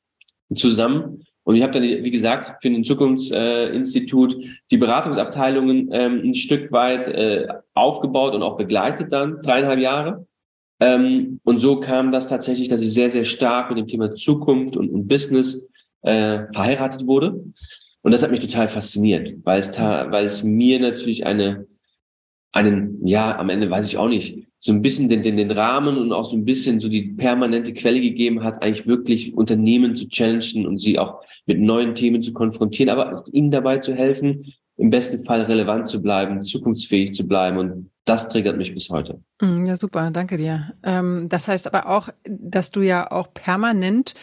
zusammen. 0.55 1.25
Und 1.45 1.57
ich 1.57 1.63
habe 1.63 1.73
dann, 1.73 1.83
wie 1.83 2.11
gesagt, 2.11 2.63
für 2.63 2.69
ein 2.69 2.85
Zukunftsinstitut 2.85 4.37
die 4.71 4.77
Beratungsabteilungen 4.77 5.89
ähm, 5.93 6.23
ein 6.25 6.35
Stück 6.35 6.71
weit 6.71 7.09
äh, 7.09 7.49
aufgebaut 7.75 8.35
und 8.35 8.43
auch 8.43 8.57
begleitet 8.57 9.13
dann, 9.13 9.41
dreieinhalb 9.43 9.81
Jahre. 9.81 10.27
Ähm, 10.81 11.41
und 11.45 11.59
so 11.59 11.81
kam 11.81 12.13
das 12.13 12.29
tatsächlich, 12.29 12.69
dass 12.69 12.83
ich 12.83 12.93
sehr, 12.93 13.11
sehr 13.11 13.25
stark 13.25 13.71
mit 13.71 13.79
dem 13.79 13.89
Thema 13.89 14.15
Zukunft 14.15 14.77
und, 14.77 14.91
und 14.91 15.09
Business 15.09 15.67
äh, 16.03 16.45
verheiratet 16.53 17.07
wurde. 17.07 17.43
Und 18.03 18.13
das 18.13 18.23
hat 18.23 18.31
mich 18.31 18.41
total 18.41 18.69
fasziniert, 18.69 19.35
weil 19.45 19.61
es, 19.61 19.79
weil 19.79 20.25
es 20.25 20.43
mir 20.43 20.81
natürlich 20.81 21.27
eine, 21.27 21.67
einen, 22.53 23.07
ja, 23.07 23.39
am 23.39 23.49
Ende 23.49 23.71
weiß 23.71 23.87
ich 23.87 23.99
auch 23.99 24.09
nicht, 24.09 24.47
so 24.59 24.73
ein 24.73 24.83
bisschen 24.83 25.09
den, 25.09 25.23
den, 25.23 25.37
den 25.37 25.51
Rahmen 25.51 25.97
und 25.97 26.13
auch 26.13 26.25
so 26.25 26.37
ein 26.37 26.45
bisschen 26.45 26.81
so 26.81 26.89
die 26.89 27.13
permanente 27.13 27.73
Quelle 27.73 28.01
gegeben 28.01 28.43
hat, 28.43 28.63
eigentlich 28.63 28.87
wirklich 28.87 29.35
Unternehmen 29.35 29.97
zu 29.97 30.09
challengen 30.09 30.67
und 30.67 30.79
sie 30.79 30.99
auch 30.99 31.23
mit 31.47 31.59
neuen 31.59 31.95
Themen 31.95 32.21
zu 32.21 32.35
konfrontieren, 32.35 32.91
aber 32.91 33.25
ihnen 33.33 33.51
dabei 33.51 33.79
zu 33.79 33.95
helfen, 33.95 34.53
im 34.77 34.91
besten 34.91 35.25
Fall 35.25 35.43
relevant 35.43 35.89
zu 35.89 36.03
bleiben, 36.03 36.43
zukunftsfähig 36.43 37.15
zu 37.15 37.27
bleiben. 37.27 37.59
Und 37.59 37.91
das 38.11 38.29
triggert 38.29 38.57
mich 38.57 38.75
bis 38.75 38.91
heute. 38.91 39.23
Mm, 39.41 39.67
ja, 39.67 39.77
super, 39.77 40.11
danke 40.11 40.37
dir. 40.37 40.73
Ähm, 40.83 41.29
das 41.29 41.47
heißt 41.47 41.73
aber 41.73 41.89
auch, 41.89 42.09
dass 42.25 42.73
du 42.73 42.83
ja 42.83 43.09
auch 43.09 43.33
permanent 43.33 44.15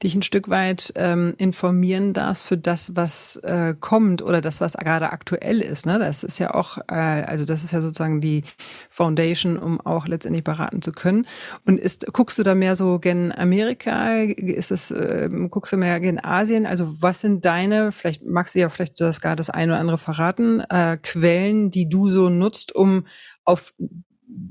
dich 0.00 0.14
ein 0.14 0.22
Stück 0.22 0.48
weit 0.48 0.92
ähm, 0.94 1.34
informieren 1.38 2.12
darfst 2.12 2.44
für 2.44 2.56
das, 2.56 2.94
was 2.94 3.36
äh, 3.38 3.74
kommt 3.78 4.22
oder 4.22 4.40
das, 4.40 4.60
was 4.60 4.74
gerade 4.74 5.10
aktuell 5.10 5.60
ist. 5.60 5.86
Ne? 5.86 5.98
Das 5.98 6.22
ist 6.22 6.38
ja 6.38 6.54
auch, 6.54 6.78
äh, 6.88 6.94
also 6.94 7.44
das 7.44 7.64
ist 7.64 7.72
ja 7.72 7.82
sozusagen 7.82 8.20
die 8.20 8.44
Foundation, 8.90 9.58
um 9.58 9.80
auch 9.80 10.06
letztendlich 10.06 10.44
beraten 10.44 10.80
zu 10.80 10.92
können. 10.92 11.26
Und 11.66 11.80
ist, 11.80 12.12
guckst 12.12 12.38
du 12.38 12.44
da 12.44 12.54
mehr 12.54 12.76
so 12.76 13.00
gen 13.00 13.32
Amerika? 13.32 14.18
Ist 14.18 14.70
es, 14.70 14.92
äh, 14.92 15.28
guckst 15.50 15.72
du 15.72 15.78
mehr 15.78 15.98
gen 15.98 16.24
Asien? 16.24 16.64
Also 16.64 16.94
was 17.00 17.20
sind 17.20 17.44
deine, 17.44 17.90
vielleicht 17.90 18.24
magst 18.24 18.54
du 18.54 18.60
ja 18.60 18.68
vielleicht 18.68 19.00
das 19.00 19.20
gar 19.20 19.34
das 19.34 19.50
eine 19.50 19.72
oder 19.72 19.80
andere 19.80 19.98
verraten, 19.98 20.60
äh, 20.70 20.96
Quellen, 21.02 21.72
die 21.72 21.88
du 21.88 22.08
so 22.08 22.28
nutzt, 22.28 22.72
um 22.74 23.04
auf 23.44 23.74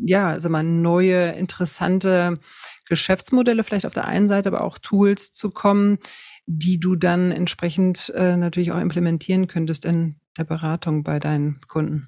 ja, 0.05 0.39
sag 0.39 0.51
mal, 0.51 0.63
neue, 0.63 1.31
interessante 1.31 2.39
Geschäftsmodelle 2.87 3.63
vielleicht 3.63 3.85
auf 3.85 3.93
der 3.93 4.07
einen 4.07 4.27
Seite, 4.27 4.49
aber 4.49 4.63
auch 4.63 4.77
Tools 4.77 5.31
zu 5.31 5.51
kommen, 5.51 5.99
die 6.45 6.79
du 6.79 6.95
dann 6.95 7.31
entsprechend 7.31 8.11
äh, 8.15 8.37
natürlich 8.37 8.71
auch 8.71 8.79
implementieren 8.79 9.47
könntest 9.47 9.85
in 9.85 10.17
der 10.37 10.43
Beratung 10.43 11.03
bei 11.03 11.19
deinen 11.19 11.59
Kunden? 11.67 12.07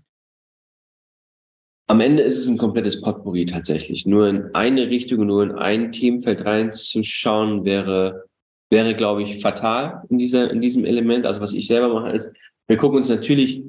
Am 1.88 2.00
Ende 2.00 2.24
ist 2.24 2.38
es 2.38 2.48
ein 2.48 2.58
komplettes 2.58 3.02
Potpourri 3.02 3.46
tatsächlich. 3.46 4.06
Nur 4.06 4.28
in 4.28 4.56
eine 4.56 4.88
Richtung, 4.88 5.26
nur 5.26 5.44
in 5.44 5.52
ein 5.52 5.92
Themenfeld 5.92 6.46
reinzuschauen, 6.46 7.66
wäre, 7.66 8.26
wäre, 8.70 8.96
glaube 8.96 9.24
ich, 9.24 9.42
fatal 9.42 10.04
in 10.10 10.18
dieser, 10.18 10.50
in 10.50 10.62
diesem 10.62 10.86
Element. 10.86 11.26
Also 11.26 11.42
was 11.42 11.54
ich 11.54 11.68
selber 11.68 11.94
mache, 11.94 12.16
ist, 12.16 12.30
wir 12.68 12.78
gucken 12.78 12.98
uns 12.98 13.10
natürlich 13.10 13.64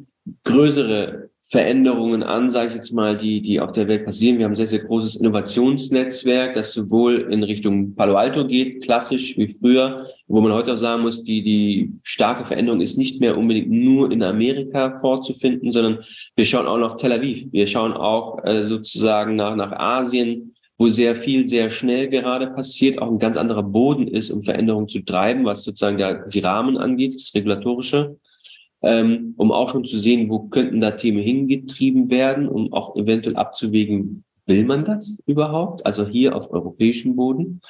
größere 0.44 1.30
Veränderungen 1.54 2.25
an, 2.25 2.50
sage 2.50 2.70
ich 2.70 2.75
jetzt 2.75 2.92
mal, 2.92 3.16
die, 3.16 3.40
die 3.40 3.61
auf 3.61 3.70
der 3.70 3.87
Welt 3.87 4.04
passieren. 4.04 4.38
Wir 4.38 4.46
haben 4.46 4.54
ein 4.54 4.56
sehr, 4.56 4.66
sehr 4.66 4.80
großes 4.80 5.14
Innovationsnetzwerk, 5.14 6.54
das 6.54 6.73
sowohl 6.73 7.28
in 7.30 7.44
Richtung 7.44 7.94
Palo 7.94 8.16
Alto 8.16 8.44
geht, 8.44 8.82
klassisch 8.82 9.38
wie 9.38 9.46
früher, 9.46 10.04
wo 10.26 10.40
man 10.40 10.52
heute 10.52 10.73
auch 10.73 10.76
sagen 10.76 11.02
muss, 11.02 11.23
die, 11.23 11.44
die 11.44 11.92
starke 12.02 12.44
Veränderung 12.44 12.80
ist 12.80 12.99
nicht 12.99 13.20
mehr 13.20 13.38
unbedingt 13.38 13.70
nur 13.70 14.11
in 14.11 14.25
Amerika 14.25 14.99
vorzufinden, 14.99 15.70
sondern 15.70 16.00
wir 16.34 16.44
schauen 16.44 16.66
auch 16.66 16.78
nach 16.78 16.96
Tel 16.96 17.12
Aviv. 17.12 17.46
Wir 17.52 17.68
schauen 17.68 17.92
auch 17.92 18.42
äh, 18.42 18.64
sozusagen 18.64 19.37
nach, 19.37 19.54
nach 19.54 19.70
Asien, 19.70 20.56
wo 20.76 20.88
sehr 20.88 21.14
viel 21.14 21.46
sehr 21.46 21.70
schnell 21.70 22.08
gerade 22.08 22.49
passiert, 22.49 22.99
auch 22.99 23.12
ein 23.12 23.20
ganz 23.20 23.37
anderer 23.37 23.62
Boden 23.62 24.08
ist, 24.08 24.32
um 24.32 24.42
Veränderungen 24.42 24.88
zu 24.88 25.04
treiben, 25.04 25.44
was 25.44 25.62
sozusagen 25.62 25.99
der, 25.99 26.26
die 26.26 26.40
Rahmen 26.40 26.76
angeht, 26.76 27.14
das 27.14 27.32
Regulatorische 27.32 28.16
ähm, 28.84 29.34
um 29.36 29.52
auch 29.52 29.70
schon 29.70 29.84
zu 29.84 29.98
sehen, 29.98 30.28
wo 30.28 30.40
könnten 30.48 30.80
da 30.80 30.92
Themen 30.92 31.22
hingetrieben 31.22 32.10
werden, 32.10 32.48
um 32.48 32.72
auch 32.72 32.96
eventuell 32.96 33.36
abzuwägen, 33.36 34.24
will 34.46 34.64
man 34.64 34.84
das 34.84 35.20
überhaupt? 35.26 35.84
Also 35.86 36.06
hier 36.06 36.36
auf 36.36 36.50
europäischem 36.50 37.16
Boden. 37.16 37.60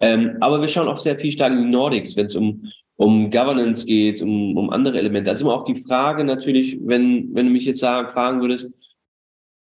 Ähm, 0.00 0.36
aber 0.40 0.60
wir 0.60 0.68
schauen 0.68 0.88
auch 0.88 0.98
sehr 0.98 1.18
viel 1.18 1.32
stark 1.32 1.52
in 1.52 1.64
die 1.64 1.70
Nordics, 1.70 2.16
wenn 2.16 2.26
es 2.26 2.36
um 2.36 2.62
um 2.98 3.30
Governance 3.30 3.86
geht, 3.86 4.20
um, 4.22 4.56
um 4.56 4.70
andere 4.70 4.98
Elemente. 4.98 5.30
Ist 5.30 5.40
immer 5.40 5.54
auch 5.54 5.64
die 5.64 5.76
Frage 5.76 6.24
natürlich, 6.24 6.78
wenn, 6.82 7.32
wenn 7.32 7.46
du 7.46 7.52
mich 7.52 7.64
jetzt 7.64 7.78
sagen, 7.78 8.10
fragen 8.10 8.40
würdest, 8.40 8.74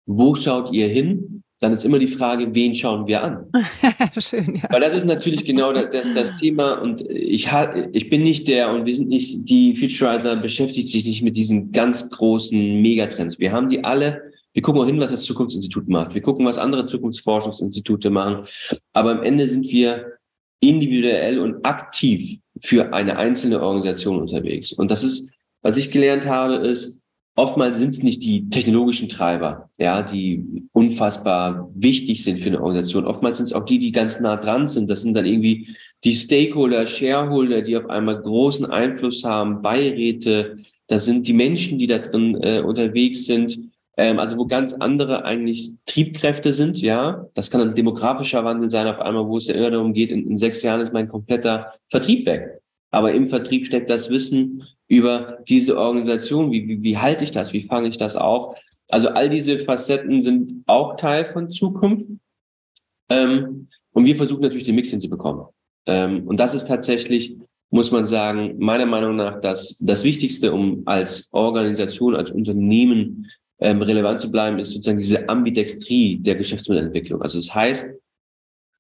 wo 0.07 0.35
schaut 0.35 0.73
ihr 0.73 0.89
hin? 0.89 1.42
Dann 1.63 1.73
ist 1.73 1.85
immer 1.85 2.01
die 2.01 2.09
Frage, 2.09 2.53
wen 2.53 2.75
schauen 2.75 3.07
wir 3.07 3.23
an? 3.23 3.47
Schön, 4.19 4.57
ja. 4.57 4.69
Weil 4.71 4.81
das 4.81 4.95
ist 4.95 5.05
natürlich 5.05 5.45
genau 5.45 5.73
das, 5.73 6.07
das 6.13 6.37
Thema 6.37 6.73
und 6.73 7.03
ich, 7.09 7.49
ich 7.93 8.11
bin 8.11 8.23
nicht 8.23 8.49
der 8.49 8.73
und 8.73 8.85
wir 8.85 8.97
sind 8.97 9.09
nicht, 9.09 9.49
die 9.49 9.77
Futurizer 9.77 10.35
beschäftigt 10.37 10.89
sich 10.89 11.05
nicht 11.05 11.23
mit 11.23 11.37
diesen 11.37 11.71
ganz 11.71 12.11
großen 12.11 12.83
Megatrends. 12.83 13.39
Wir 13.39 13.53
haben 13.53 13.69
die 13.69 13.85
alle, 13.85 14.33
wir 14.55 14.63
gucken 14.63 14.83
auch 14.83 14.87
hin, 14.87 14.99
was 14.99 15.13
das 15.13 15.23
Zukunftsinstitut 15.23 15.89
macht. 15.89 16.15
Wir 16.15 16.21
gucken, 16.21 16.45
was 16.45 16.59
andere 16.59 16.85
Zukunftsforschungsinstitute 16.87 18.11
machen. 18.11 18.45
Aber 18.93 19.13
am 19.13 19.23
Ende 19.23 19.47
sind 19.47 19.71
wir 19.71 20.19
individuell 20.59 21.39
und 21.39 21.65
aktiv 21.65 22.41
für 22.61 22.93
eine 22.93 23.19
einzelne 23.19 23.63
Organisation 23.63 24.21
unterwegs. 24.21 24.73
Und 24.73 24.91
das 24.91 25.05
ist, 25.05 25.31
was 25.63 25.77
ich 25.77 25.93
gelernt 25.93 26.27
habe, 26.27 26.55
ist, 26.57 26.99
oftmals 27.35 27.79
sind 27.79 27.91
es 27.91 28.03
nicht 28.03 28.23
die 28.25 28.49
technologischen 28.49 29.09
Treiber, 29.09 29.71
ja, 29.79 30.03
die 30.03 30.69
unfassbar 30.73 31.71
wichtig 31.75 32.25
sind 32.25 32.41
für 32.41 32.49
eine 32.49 32.61
Organisation. 32.61 33.07
Oftmals 33.07 33.39
sind 33.39 33.47
es 33.47 33.53
auch 33.53 33.65
die, 33.65 33.79
die 33.79 33.93
ganz 33.93 34.21
nah 34.21 34.37
dran 34.37 34.69
sind. 34.69 34.91
Das 34.91 35.03
sind 35.03 35.15
dann 35.15 35.27
irgendwie 35.27 35.69
die 36.05 36.15
Stakeholder, 36.15 36.87
Shareholder, 36.87 37.63
die 37.63 37.77
auf 37.77 37.89
einmal 37.89 38.21
großen 38.21 38.67
Einfluss 38.67 39.25
haben, 39.25 39.63
Beiräte. 39.63 40.59
Das 40.89 41.05
sind 41.05 41.27
die 41.27 41.33
Menschen, 41.33 41.79
die 41.79 41.87
da 41.87 41.99
drin 41.99 42.39
äh, 42.43 42.61
unterwegs 42.61 43.25
sind. 43.25 43.59
Ähm, 43.97 44.19
also 44.19 44.39
wo 44.39 44.47
ganz 44.47 44.73
andere 44.75 45.25
eigentlich 45.25 45.73
Triebkräfte 45.87 46.53
sind, 46.53 46.81
ja. 46.81 47.27
Das 47.35 47.51
kann 47.51 47.61
ein 47.61 47.75
demografischer 47.75 48.45
Wandel 48.45 48.71
sein, 48.71 48.87
auf 48.87 49.01
einmal, 49.01 49.27
wo 49.27 49.37
es 49.37 49.49
ja 49.49 49.55
immer 49.55 49.71
darum 49.71 49.93
geht, 49.93 50.11
in, 50.11 50.27
in 50.27 50.37
sechs 50.37 50.63
Jahren 50.63 50.81
ist 50.81 50.93
mein 50.93 51.09
kompletter 51.09 51.73
Vertrieb 51.89 52.25
weg. 52.27 52.63
Aber 52.91 53.13
im 53.13 53.27
Vertrieb 53.27 53.67
steckt 53.67 53.91
das 53.91 54.11
Wissen 54.11 54.63
über 54.93 55.39
diese 55.49 55.79
Organisation. 55.79 56.53
Wie, 56.53 56.69
wie, 56.69 56.83
wie 56.83 56.99
halte 56.99 57.25
ich 57.25 57.31
das? 57.31 57.55
Wie 57.55 57.63
fange 57.63 57.89
ich 57.89 57.97
das 57.97 58.15
auf? 58.15 58.55
Also 58.89 59.09
all 59.09 59.31
diese 59.31 59.59
Facetten 59.61 60.21
sind 60.21 60.65
auch 60.67 60.97
Teil 60.97 61.25
von 61.25 61.51
Zukunft. 61.51 62.11
Ähm, 63.09 63.69
und 63.93 64.05
wir 64.05 64.17
versuchen 64.17 64.43
natürlich 64.43 64.67
den 64.67 64.75
Mix 64.75 64.91
hinzubekommen. 64.91 65.47
Ähm, 65.87 66.27
und 66.27 66.39
das 66.39 66.55
ist 66.55 66.69
tatsächlich, 66.69 67.39
muss 67.71 67.91
man 67.91 68.05
sagen, 68.05 68.57
meiner 68.59 68.85
Meinung 68.85 69.17
nach 69.17 69.41
das, 69.41 69.79
das 69.81 70.05
Wichtigste, 70.05 70.53
um 70.53 70.83
als 70.85 71.31
Organisation, 71.33 72.15
als 72.15 72.31
Unternehmen 72.31 73.31
ähm, 73.61 73.81
relevant 73.81 74.21
zu 74.21 74.31
bleiben, 74.31 74.59
ist 74.59 74.73
sozusagen 74.73 74.99
diese 74.99 75.27
Ambidextrie 75.27 76.19
der 76.19 76.35
Geschäftsmodellentwicklung. 76.35 77.23
Also 77.23 77.39
das 77.39 77.55
heißt, 77.55 77.93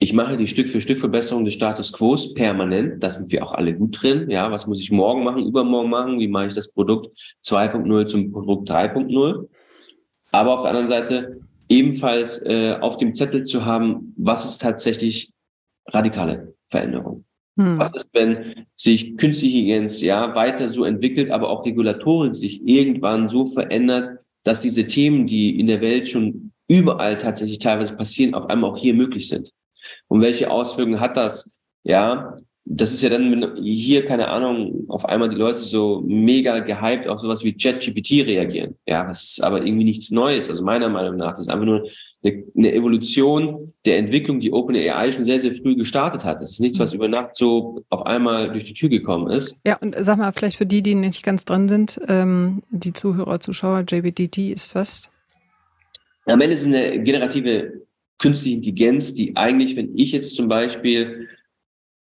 ich 0.02 0.12
mache 0.12 0.36
die 0.36 0.48
Stück 0.48 0.68
für 0.68 0.80
Stück 0.80 0.98
Verbesserung 0.98 1.44
des 1.44 1.54
Status 1.54 1.92
Quo 1.92 2.16
permanent. 2.34 3.00
Da 3.00 3.08
sind 3.08 3.30
wir 3.30 3.44
auch 3.44 3.52
alle 3.52 3.72
gut 3.72 4.02
drin. 4.02 4.28
Ja, 4.30 4.50
was 4.50 4.66
muss 4.66 4.80
ich 4.80 4.90
morgen 4.90 5.22
machen, 5.22 5.46
übermorgen 5.46 5.90
machen? 5.90 6.18
Wie 6.18 6.26
mache 6.26 6.48
ich 6.48 6.54
das 6.54 6.72
Produkt 6.72 7.16
2.0 7.44 8.06
zum 8.06 8.32
Produkt 8.32 8.68
3.0? 8.68 9.48
Aber 10.32 10.54
auf 10.54 10.62
der 10.62 10.70
anderen 10.70 10.88
Seite 10.88 11.40
ebenfalls 11.68 12.42
äh, 12.42 12.76
auf 12.80 12.96
dem 12.96 13.14
Zettel 13.14 13.44
zu 13.44 13.64
haben, 13.64 14.12
was 14.16 14.44
ist 14.44 14.60
tatsächlich 14.60 15.30
radikale 15.86 16.52
Veränderung? 16.68 17.24
Hm. 17.56 17.78
Was 17.78 17.94
ist, 17.94 18.08
wenn 18.12 18.66
sich 18.74 19.16
künstliche 19.16 19.58
Intelligenz 19.58 20.00
ja 20.00 20.34
weiter 20.34 20.66
so 20.66 20.84
entwickelt, 20.84 21.30
aber 21.30 21.48
auch 21.48 21.64
Regulatorik 21.64 22.34
sich 22.34 22.60
irgendwann 22.66 23.28
so 23.28 23.46
verändert, 23.46 24.18
dass 24.42 24.62
diese 24.62 24.84
Themen, 24.84 25.28
die 25.28 25.60
in 25.60 25.68
der 25.68 25.80
Welt 25.80 26.08
schon 26.08 26.50
überall 26.66 27.18
tatsächlich 27.18 27.60
teilweise 27.60 27.96
passieren, 27.96 28.34
auf 28.34 28.50
einmal 28.50 28.70
auch 28.70 28.76
hier 28.76 28.94
möglich 28.94 29.28
sind? 29.28 29.52
Und 30.12 30.20
welche 30.20 30.50
Auswirkungen 30.50 31.00
hat 31.00 31.16
das? 31.16 31.50
Ja, 31.84 32.36
das 32.66 32.92
ist 32.92 33.00
ja 33.00 33.08
dann, 33.08 33.32
wenn 33.32 33.56
hier, 33.64 34.04
keine 34.04 34.28
Ahnung, 34.28 34.84
auf 34.88 35.06
einmal 35.06 35.30
die 35.30 35.36
Leute 35.36 35.60
so 35.60 36.02
mega 36.06 36.58
gehypt 36.58 37.08
auf 37.08 37.18
sowas 37.18 37.42
wie 37.44 37.56
ChatGPT 37.56 38.26
reagieren. 38.26 38.76
Ja, 38.86 39.04
das 39.04 39.22
ist 39.22 39.42
aber 39.42 39.64
irgendwie 39.64 39.84
nichts 39.84 40.10
Neues. 40.10 40.50
Also 40.50 40.64
meiner 40.64 40.90
Meinung 40.90 41.16
nach, 41.16 41.30
das 41.30 41.40
ist 41.40 41.48
einfach 41.48 41.64
nur 41.64 41.88
eine, 42.22 42.44
eine 42.54 42.74
Evolution 42.74 43.72
der 43.86 43.96
Entwicklung, 43.96 44.40
die 44.40 44.52
OpenAI 44.52 45.12
schon 45.12 45.24
sehr, 45.24 45.40
sehr 45.40 45.54
früh 45.54 45.76
gestartet 45.76 46.26
hat. 46.26 46.42
Das 46.42 46.50
ist 46.50 46.60
nichts, 46.60 46.78
was 46.78 46.92
über 46.92 47.08
Nacht 47.08 47.34
so 47.34 47.82
auf 47.88 48.04
einmal 48.04 48.52
durch 48.52 48.64
die 48.64 48.74
Tür 48.74 48.90
gekommen 48.90 49.30
ist. 49.30 49.58
Ja, 49.66 49.78
und 49.78 49.96
sag 49.98 50.18
mal, 50.18 50.30
vielleicht 50.34 50.58
für 50.58 50.66
die, 50.66 50.82
die 50.82 50.94
nicht 50.94 51.22
ganz 51.22 51.46
dran 51.46 51.70
sind, 51.70 51.98
ähm, 52.08 52.60
die 52.68 52.92
Zuhörer, 52.92 53.40
Zuschauer, 53.40 53.86
JBDT 53.88 54.52
ist 54.52 54.74
was? 54.74 55.10
Am 56.26 56.38
Ende 56.42 56.54
ist 56.54 56.66
es 56.66 56.66
eine 56.66 57.02
generative 57.02 57.80
künstliche 58.22 58.56
Intelligenz, 58.56 59.14
die 59.14 59.36
eigentlich, 59.36 59.76
wenn 59.76 59.96
ich 59.98 60.12
jetzt 60.12 60.34
zum 60.36 60.48
Beispiel, 60.48 61.28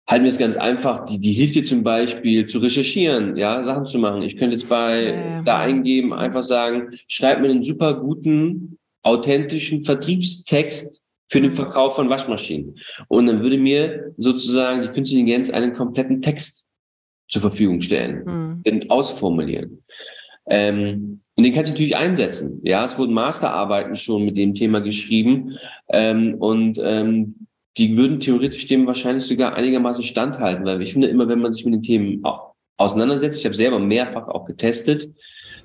halten 0.08 0.24
wir 0.24 0.30
es 0.30 0.38
ganz 0.38 0.56
einfach, 0.56 1.06
die, 1.06 1.20
die 1.20 1.34
hilft 1.34 1.56
dir 1.56 1.64
zum 1.64 1.84
Beispiel 1.84 2.46
zu 2.46 2.60
recherchieren, 2.60 3.36
ja, 3.36 3.64
Sachen 3.64 3.86
zu 3.86 3.98
machen. 3.98 4.22
Ich 4.22 4.38
könnte 4.38 4.56
jetzt 4.56 4.70
bei 4.70 5.14
ja. 5.14 5.42
da 5.42 5.60
eingeben, 5.60 6.14
einfach 6.14 6.44
sagen, 6.44 6.98
schreib 7.08 7.42
mir 7.42 7.50
einen 7.50 7.64
super 7.64 8.00
guten, 8.00 8.78
authentischen 9.04 9.84
Vertriebstext 9.84 11.02
für 11.28 11.42
den 11.42 11.50
Verkauf 11.50 11.96
von 11.96 12.10
Waschmaschinen. 12.10 12.78
Und 13.08 13.26
dann 13.26 13.42
würde 13.42 13.58
mir 13.58 14.14
sozusagen 14.18 14.82
die 14.82 14.90
künstliche 14.90 15.22
Intelligenz 15.22 15.50
einen 15.50 15.74
kompletten 15.74 16.22
Text 16.22 16.66
zur 17.30 17.42
Verfügung 17.42 17.82
stellen 17.82 18.24
mhm. 18.26 18.64
und 18.68 18.92
ausformulieren. 18.92 19.84
Ähm, 20.50 21.22
und 21.36 21.46
den 21.46 21.54
kannst 21.54 21.70
du 21.70 21.74
natürlich 21.74 21.96
einsetzen. 21.96 22.60
Ja, 22.64 22.84
es 22.86 22.98
wurden 22.98 23.14
Masterarbeiten 23.14 23.96
schon 23.96 24.26
mit 24.26 24.38
dem 24.38 24.54
Thema 24.54 24.80
geschrieben. 24.80 25.58
Ähm, 25.90 26.36
und 26.36 26.80
ähm, 26.84 27.48
die 27.78 27.96
würden 27.96 28.20
theoretisch 28.20 28.68
dem 28.68 28.86
wahrscheinlich 28.86 29.26
sogar 29.26 29.56
einigermaßen 29.56 30.04
standhalten, 30.04 30.66
weil 30.66 30.82
ich 30.82 30.94
finde 30.94 31.08
immer, 31.08 31.28
wenn 31.28 31.40
man 31.40 31.54
sich 31.54 31.64
mit 31.66 31.74
den 31.74 31.84
Themen 31.84 32.24
auseinandersetzt, 32.78 33.40
ich 33.40 33.46
habe 33.46 33.56
selber 33.56 33.80
mehrfach 33.80 34.28
auch 34.28 34.46
getestet, 34.46 35.10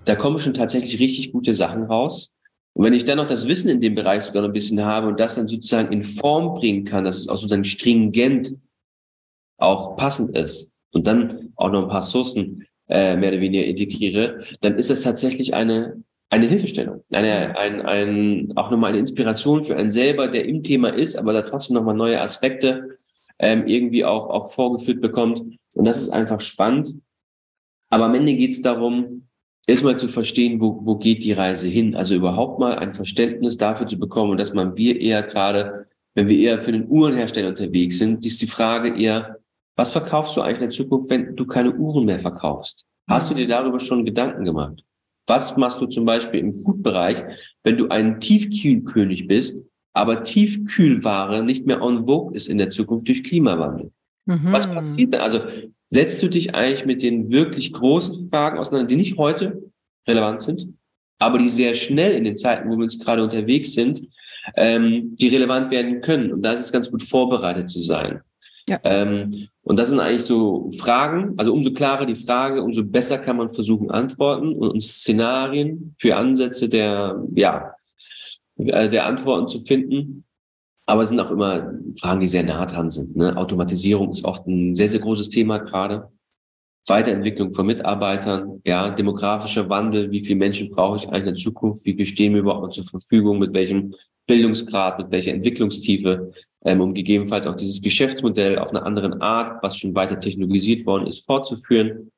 da 0.05 0.15
kommen 0.15 0.39
schon 0.39 0.55
tatsächlich 0.55 1.01
richtig 1.01 1.33
gute 1.33 1.53
Sachen 1.53 1.85
raus. 1.85 2.33
Und 2.75 2.85
wenn 2.85 2.93
ich 2.93 3.05
dann 3.05 3.17
noch 3.17 3.27
das 3.27 3.49
Wissen 3.49 3.69
in 3.71 3.81
dem 3.81 3.95
Bereich 3.95 4.23
sogar 4.23 4.43
noch 4.43 4.51
ein 4.51 4.55
bisschen 4.55 4.85
habe 4.85 5.09
und 5.09 5.19
das 5.19 5.35
dann 5.35 5.49
sozusagen 5.49 5.93
in 5.93 6.05
Form 6.05 6.55
bringen 6.55 6.85
kann, 6.85 7.05
dass 7.05 7.17
es 7.17 7.29
auch 7.29 7.37
sozusagen 7.37 7.65
stringent 7.65 8.55
auch 9.59 9.97
passend 9.97 10.37
ist 10.37 10.71
und 10.93 11.07
dann 11.07 11.53
auch 11.57 11.71
noch 11.71 11.85
ein 11.85 11.89
paar 11.89 12.03
Sourcen 12.03 12.66
äh, 12.89 13.17
mehr 13.17 13.31
oder 13.31 13.41
weniger 13.41 13.65
integriere, 13.65 14.43
dann 14.61 14.77
ist 14.77 14.91
das 14.91 15.03
tatsächlich 15.03 15.55
eine 15.55 16.03
eine 16.29 16.47
Hilfestellung, 16.47 17.05
eine, 17.11 17.57
ein, 17.57 17.83
ein, 17.83 18.53
auch 18.57 18.71
nochmal 18.71 18.91
eine 18.91 18.99
Inspiration 18.99 19.65
für 19.65 19.77
einen 19.77 19.91
selber, 19.91 20.29
der 20.29 20.45
im 20.47 20.63
Thema 20.63 20.89
ist, 20.89 21.17
aber 21.17 21.33
da 21.33 21.43
trotzdem 21.43 21.75
nochmal 21.75 21.95
neue 21.95 22.21
Aspekte 22.21 22.97
ähm, 23.39 23.67
irgendwie 23.67 24.05
auch, 24.05 24.29
auch 24.29 24.51
vorgeführt 24.51 25.01
bekommt. 25.01 25.41
Und 25.73 25.85
das 25.85 26.03
ist 26.03 26.11
einfach 26.11 26.41
spannend. 26.41 26.95
Aber 27.91 28.07
am 28.07 28.15
Ende 28.15 28.35
geht 28.35 28.53
es 28.53 28.63
darum, 28.63 29.29
erstmal 29.67 29.99
zu 29.99 30.09
verstehen, 30.09 30.61
wo, 30.61 30.81
wo 30.83 30.97
geht 30.97 31.23
die 31.23 31.33
Reise 31.33 31.69
hin. 31.69 31.95
Also 31.95 32.15
überhaupt 32.15 32.59
mal 32.59 32.77
ein 32.77 32.95
Verständnis 32.95 33.57
dafür 33.57 33.87
zu 33.87 33.99
bekommen, 33.99 34.37
dass 34.37 34.53
man 34.53 34.77
wir 34.77 35.01
eher 35.01 35.23
gerade, 35.23 35.87
wenn 36.15 36.29
wir 36.29 36.39
eher 36.39 36.61
für 36.61 36.73
den 36.73 36.89
Uhrenhersteller 36.89 37.49
unterwegs 37.49 37.99
sind, 37.99 38.27
ist 38.27 38.43
die 38.43 38.47
Frage 38.49 39.01
eher, 39.01 39.39
was 39.77 39.91
verkaufst 39.91 40.37
du 40.37 40.41
eigentlich 40.41 40.57
in 40.57 40.69
der 40.69 40.71
Zukunft, 40.71 41.11
wenn 41.11 41.37
du 41.37 41.47
keine 41.47 41.75
Uhren 41.75 42.05
mehr 42.07 42.21
verkaufst? 42.21 42.87
Hast 43.09 43.31
du 43.31 43.35
dir 43.35 43.47
darüber 43.47 43.79
schon 43.79 44.05
Gedanken 44.05 44.45
gemacht? 44.45 44.83
Was 45.27 45.57
machst 45.57 45.81
du 45.81 45.87
zum 45.87 46.05
Beispiel 46.05 46.41
im 46.41 46.53
Food-Bereich, 46.53 47.23
wenn 47.63 47.77
du 47.77 47.89
ein 47.89 48.21
Tiefkühlkönig 48.21 49.27
bist, 49.27 49.57
aber 49.93 50.25
Tiefkühlware 50.25 51.43
nicht 51.43 51.67
mehr 51.67 51.83
on 51.83 52.07
vogue 52.07 52.35
ist 52.35 52.49
in 52.49 52.59
der 52.59 52.71
Zukunft 52.71 53.09
durch 53.09 53.23
Klimawandel? 53.23 53.93
Mhm. 54.27 54.53
Was 54.53 54.67
passiert 54.67 55.15
da? 55.15 55.19
Also 55.19 55.41
setzt 55.91 56.23
du 56.23 56.29
dich 56.29 56.55
eigentlich 56.55 56.87
mit 56.87 57.03
den 57.03 57.31
wirklich 57.31 57.73
großen 57.73 58.29
Fragen 58.29 58.59
auseinander, 58.59 58.89
die 58.89 58.97
nicht 58.97 59.19
heute 59.19 59.71
relevant 60.09 60.43
sind, 60.43 60.75
aber 61.19 61.39
die 61.39 61.49
sehr 61.49 61.75
schnell 61.75 62.13
in 62.13 62.25
den 62.25 62.37
Zeiten, 62.37 62.69
wo 62.69 62.77
wir 62.77 62.85
uns 62.85 62.99
gerade 62.99 63.23
unterwegs 63.23 63.75
sind, 63.75 64.03
ähm, 64.57 65.17
die 65.17 65.29
relevant 65.29 65.71
werden 65.71 66.01
können. 66.01 66.33
Und 66.33 66.43
da 66.43 66.53
ist 66.53 66.61
es 66.61 66.73
ganz 66.73 66.91
gut 66.91 67.03
vorbereitet 67.03 67.71
zu 67.71 67.83
sein. 67.83 68.21
Ja. 68.69 68.81
Ähm, 68.83 69.49
und 69.63 69.79
das 69.79 69.91
sind 69.91 70.01
eigentlich 70.01 70.25
so 70.25 70.71
Fragen, 70.79 71.35
also 71.37 71.53
umso 71.53 71.73
klarer 71.73 72.05
die 72.05 72.17
Frage, 72.17 72.63
umso 72.63 72.85
besser 72.85 73.19
kann 73.19 73.37
man 73.37 73.49
versuchen 73.49 73.91
antworten 73.91 74.55
und 74.55 74.83
Szenarien 74.83 75.95
für 75.99 76.17
Ansätze 76.17 76.69
der, 76.69 77.23
ja, 77.35 77.75
äh, 78.59 78.89
der 78.89 79.07
Antworten 79.07 79.49
zu 79.49 79.61
finden. 79.61 80.25
Aber 80.87 81.03
es 81.03 81.09
sind 81.09 81.21
auch 81.21 81.31
immer 81.31 81.73
Fragen, 82.01 82.21
die 82.21 82.27
sehr 82.27 82.45
nah 82.45 82.65
dran 82.67 82.91
sind. 82.91 83.17
Ne? 83.17 83.37
Automatisierung 83.37 84.11
ist 84.11 84.25
oft 84.25 84.47
ein 84.47 84.75
sehr, 84.75 84.89
sehr 84.89 85.01
großes 85.01 85.31
Thema 85.31 85.59
gerade. 85.59 86.11
Weiterentwicklung 86.89 87.53
von 87.53 87.67
Mitarbeitern, 87.67 88.61
ja, 88.65 88.91
demografischer 88.91 89.69
Wandel, 89.69 90.13
wie 90.13 90.25
viele 90.25 90.39
Menschen 90.39 90.71
brauche 90.71 90.99
ich 90.99 91.09
eigentlich 91.09 91.31
in 91.31 91.37
Zukunft, 91.37 91.85
wie 91.85 91.95
viel 91.95 92.07
stehen 92.07 92.33
mir 92.33 92.39
überhaupt 92.39 92.75
zur 92.75 92.85
Verfügung, 92.85 93.41
mit 93.41 93.53
welchem 93.53 93.95
Bildungsgrad, 94.29 94.99
mit 94.99 95.11
welcher 95.11 95.33
Entwicklungstiefe, 95.33 96.33
ähm, 96.67 96.81
um 96.81 96.93
gegebenenfalls 96.93 97.47
auch 97.47 97.55
dieses 97.55 97.81
Geschäftsmodell 97.81 98.59
auf 98.59 98.71
eine 98.71 98.83
andere 98.83 99.21
Art, 99.23 99.63
was 99.63 99.79
schon 99.79 99.95
weiter 99.95 100.19
technologisiert 100.19 100.85
worden 100.85 101.07
ist, 101.07 101.25
fortzuführen. 101.25 102.11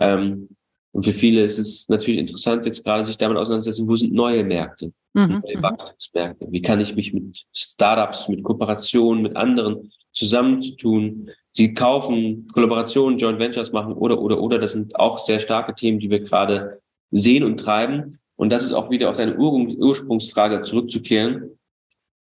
Ähm, 0.00 0.48
und 0.92 1.04
für 1.04 1.12
viele 1.12 1.42
ist 1.42 1.58
es 1.58 1.88
natürlich 1.88 2.20
interessant, 2.20 2.64
jetzt 2.64 2.84
gerade 2.84 3.04
sich 3.04 3.18
damit 3.18 3.36
auseinanderzusetzen, 3.36 3.88
wo 3.88 3.96
sind 3.96 4.14
neue 4.14 4.44
Märkte, 4.44 4.92
mhm. 5.12 5.42
neue 5.44 5.58
mhm. 5.58 5.62
Wachstumsmärkte, 5.62 6.46
wie 6.50 6.62
kann 6.62 6.80
ich 6.80 6.94
mich 6.94 7.12
mit 7.12 7.44
Startups, 7.52 8.28
mit 8.28 8.44
Kooperationen, 8.44 9.22
mit 9.22 9.36
anderen 9.36 9.90
zusammenzutun, 10.12 11.28
sie 11.50 11.74
kaufen, 11.74 12.46
Kollaborationen, 12.52 13.18
Joint 13.18 13.40
Ventures 13.40 13.72
machen 13.72 13.92
oder, 13.92 14.20
oder, 14.20 14.40
oder. 14.40 14.58
Das 14.58 14.72
sind 14.72 14.94
auch 14.96 15.18
sehr 15.18 15.40
starke 15.40 15.74
Themen, 15.74 15.98
die 15.98 16.10
wir 16.10 16.20
gerade 16.20 16.80
sehen 17.10 17.42
und 17.42 17.58
treiben. 17.58 18.18
Und 18.36 18.50
das 18.50 18.64
ist 18.64 18.72
auch 18.72 18.88
wieder 18.88 19.10
auf 19.10 19.16
deine 19.16 19.36
Ur 19.36 19.52
Ursprungsfrage 19.52 20.62
zurückzukehren. 20.62 21.55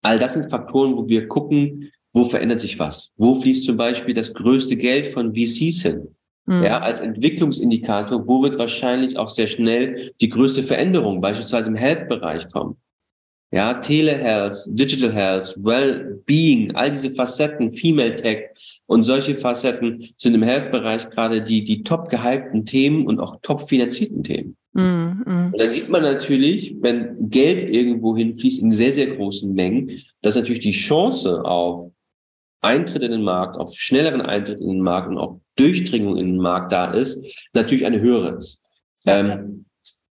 All 0.02 0.18
das 0.18 0.34
sind 0.34 0.50
Faktoren, 0.50 0.96
wo 0.96 1.08
wir 1.08 1.28
gucken, 1.28 1.90
wo 2.12 2.24
verändert 2.24 2.60
sich 2.60 2.78
was? 2.78 3.12
Wo 3.16 3.40
fließt 3.40 3.64
zum 3.64 3.76
Beispiel 3.76 4.14
das 4.14 4.34
größte 4.34 4.76
Geld 4.76 5.06
von 5.06 5.34
VCs 5.34 5.82
hin? 5.82 6.08
Mhm. 6.46 6.64
Ja, 6.64 6.80
als 6.80 7.00
Entwicklungsindikator, 7.00 8.26
wo 8.26 8.42
wird 8.42 8.58
wahrscheinlich 8.58 9.16
auch 9.16 9.28
sehr 9.28 9.46
schnell 9.46 10.12
die 10.20 10.28
größte 10.28 10.64
Veränderung, 10.64 11.20
beispielsweise 11.20 11.68
im 11.68 11.76
Health-Bereich 11.76 12.50
kommen? 12.50 12.76
Ja, 13.52 13.74
Telehealth, 13.74 14.56
Digital 14.68 15.12
Health, 15.12 15.54
Well-Being, 15.58 16.74
all 16.74 16.90
diese 16.90 17.12
Facetten, 17.12 17.70
Female 17.70 18.16
Tech 18.16 18.48
und 18.86 19.02
solche 19.02 19.36
Facetten 19.36 20.08
sind 20.16 20.34
im 20.34 20.42
Health-Bereich 20.42 21.10
gerade 21.10 21.42
die, 21.42 21.62
die 21.62 21.82
top 21.82 22.08
gehypten 22.08 22.64
Themen 22.64 23.06
und 23.06 23.20
auch 23.20 23.40
top 23.42 23.68
finanzierten 23.68 24.24
Themen. 24.24 24.56
Mm. 24.72 25.50
Und 25.52 25.60
dann 25.60 25.70
sieht 25.70 25.88
man 25.88 26.02
natürlich, 26.02 26.76
wenn 26.80 27.30
Geld 27.30 27.68
irgendwo 27.68 28.16
hinfließt 28.16 28.62
in 28.62 28.72
sehr, 28.72 28.92
sehr 28.92 29.14
großen 29.14 29.52
Mengen, 29.52 30.02
dass 30.22 30.36
natürlich 30.36 30.60
die 30.60 30.72
Chance 30.72 31.44
auf 31.44 31.90
Eintritt 32.62 33.02
in 33.02 33.10
den 33.10 33.22
Markt, 33.24 33.58
auf 33.58 33.74
schnelleren 33.74 34.20
Eintritt 34.20 34.60
in 34.60 34.68
den 34.68 34.80
Markt 34.80 35.08
und 35.08 35.18
auch 35.18 35.40
Durchdringung 35.56 36.16
in 36.16 36.26
den 36.26 36.36
Markt 36.36 36.72
da 36.72 36.92
ist, 36.92 37.22
natürlich 37.52 37.84
eine 37.84 38.00
höhere 38.00 38.38
ist. 38.38 38.60
Ähm, 39.04 39.66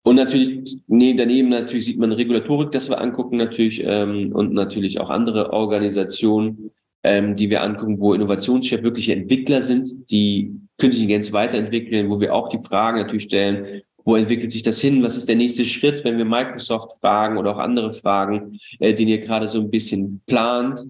und 0.03 0.15
natürlich, 0.15 0.77
nee, 0.85 1.15
daneben 1.15 1.49
natürlich 1.49 1.85
sieht 1.85 1.97
man 1.97 2.11
Regulatorik, 2.11 2.71
das 2.71 2.89
wir 2.89 3.01
angucken 3.01 3.37
natürlich 3.37 3.83
ähm, 3.83 4.31
und 4.33 4.53
natürlich 4.53 4.99
auch 4.99 5.09
andere 5.09 5.51
Organisationen, 5.51 6.69
ähm, 7.03 7.35
die 7.35 7.49
wir 7.49 7.63
angucken, 7.63 7.99
wo 7.99 8.13
Innovationschef 8.13 8.83
wirkliche 8.83 9.13
Entwickler 9.13 9.63
sind, 9.63 10.11
die 10.11 10.51
künstliche 10.77 11.05
Intelligenz 11.05 11.33
weiterentwickeln, 11.33 12.09
wo 12.09 12.19
wir 12.19 12.35
auch 12.35 12.49
die 12.49 12.59
Fragen 12.59 12.99
natürlich 12.99 13.23
stellen, 13.23 13.81
wo 14.05 14.15
entwickelt 14.15 14.51
sich 14.51 14.63
das 14.63 14.79
hin? 14.79 15.03
Was 15.03 15.17
ist 15.17 15.27
der 15.27 15.35
nächste 15.35 15.65
Schritt, 15.65 16.03
wenn 16.05 16.17
wir 16.17 16.25
Microsoft 16.25 16.99
fragen 17.01 17.37
oder 17.37 17.55
auch 17.55 17.59
andere 17.59 17.91
Fragen, 17.91 18.59
äh, 18.79 18.93
den 18.93 19.09
ihr 19.09 19.19
gerade 19.19 19.49
so 19.49 19.59
ein 19.59 19.69
bisschen 19.69 20.21
plant? 20.25 20.85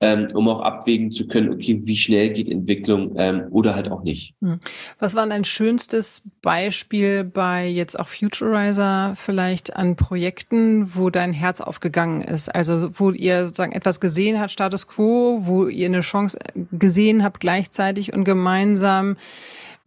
ähm, 0.00 0.28
um 0.34 0.48
auch 0.48 0.60
abwägen 0.60 1.10
zu 1.10 1.26
können, 1.26 1.52
okay, 1.52 1.80
wie 1.82 1.96
schnell 1.96 2.30
geht 2.30 2.48
Entwicklung 2.48 3.14
ähm, 3.16 3.46
oder 3.50 3.74
halt 3.74 3.90
auch 3.90 4.02
nicht. 4.02 4.34
Hm. 4.40 4.60
Was 4.98 5.16
war 5.16 5.26
dein 5.26 5.44
schönstes 5.44 6.22
Beispiel 6.40 7.24
bei 7.24 7.66
jetzt 7.66 7.98
auch 7.98 8.08
Futurizer 8.08 9.14
vielleicht 9.16 9.74
an 9.74 9.96
Projekten, 9.96 10.94
wo 10.94 11.10
dein 11.10 11.32
Herz 11.32 11.60
aufgegangen 11.60 12.20
ist? 12.20 12.54
Also 12.54 12.90
wo 12.98 13.10
ihr 13.10 13.46
sozusagen 13.46 13.72
etwas 13.72 14.00
gesehen 14.00 14.38
habt, 14.40 14.52
Status 14.52 14.86
Quo, 14.86 15.40
wo 15.42 15.66
ihr 15.66 15.86
eine 15.86 16.00
Chance 16.00 16.38
gesehen 16.70 17.24
habt 17.24 17.40
gleichzeitig 17.40 18.12
und 18.12 18.24
gemeinsam 18.24 19.16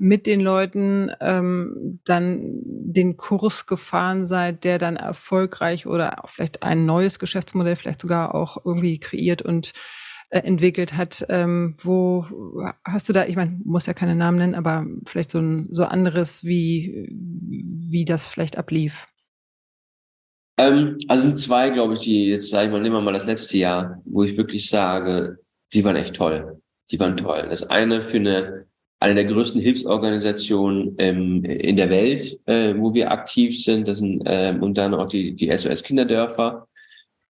mit 0.01 0.25
den 0.25 0.41
Leuten 0.41 1.11
ähm, 1.21 1.99
dann 2.05 2.41
den 2.65 3.17
Kurs 3.17 3.67
gefahren 3.67 4.25
seid, 4.25 4.63
der 4.63 4.79
dann 4.79 4.95
erfolgreich 4.95 5.85
oder 5.85 6.23
vielleicht 6.25 6.63
ein 6.63 6.87
neues 6.87 7.19
Geschäftsmodell 7.19 7.75
vielleicht 7.75 8.01
sogar 8.01 8.33
auch 8.33 8.65
irgendwie 8.65 8.99
kreiert 8.99 9.43
und 9.43 9.73
äh, 10.31 10.39
entwickelt 10.39 10.97
hat. 10.97 11.23
Ähm, 11.29 11.75
wo 11.83 12.25
hast 12.83 13.09
du 13.09 13.13
da, 13.13 13.25
ich 13.25 13.35
meine, 13.35 13.59
muss 13.63 13.85
ja 13.85 13.93
keine 13.93 14.15
Namen 14.15 14.39
nennen, 14.39 14.55
aber 14.55 14.87
vielleicht 15.05 15.29
so 15.29 15.39
ein 15.39 15.67
so 15.69 15.85
anderes, 15.85 16.43
wie, 16.43 17.07
wie 17.11 18.03
das 18.03 18.27
vielleicht 18.27 18.57
ablief? 18.57 19.07
Ähm, 20.57 20.97
also 21.07 21.27
sind 21.27 21.39
zwei, 21.39 21.69
glaube 21.69 21.93
ich, 21.93 21.99
die, 21.99 22.25
jetzt 22.25 22.49
sage 22.49 22.65
ich 22.65 22.71
mal, 22.71 22.81
nehmen 22.81 22.95
wir 22.95 23.01
mal 23.01 23.13
das 23.13 23.27
letzte 23.27 23.59
Jahr, 23.59 24.01
wo 24.05 24.23
ich 24.23 24.35
wirklich 24.35 24.67
sage, 24.67 25.37
die 25.73 25.83
waren 25.83 25.95
echt 25.95 26.15
toll. 26.15 26.59
Die 26.89 26.99
waren 26.99 27.17
toll. 27.17 27.45
Das 27.49 27.69
eine 27.69 28.01
für 28.01 28.17
eine 28.17 28.65
eine 29.01 29.15
der 29.15 29.25
größten 29.25 29.59
Hilfsorganisationen 29.59 30.95
ähm, 30.99 31.43
in 31.43 31.75
der 31.75 31.89
Welt, 31.89 32.39
äh, 32.45 32.75
wo 32.77 32.93
wir 32.93 33.11
aktiv 33.11 33.59
sind. 33.61 33.87
Das 33.87 33.97
sind 33.97 34.21
ähm, 34.25 34.61
und 34.61 34.77
dann 34.77 34.93
auch 34.93 35.09
die, 35.09 35.35
die 35.35 35.49
SOS 35.55 35.81
Kinderdörfer, 35.81 36.67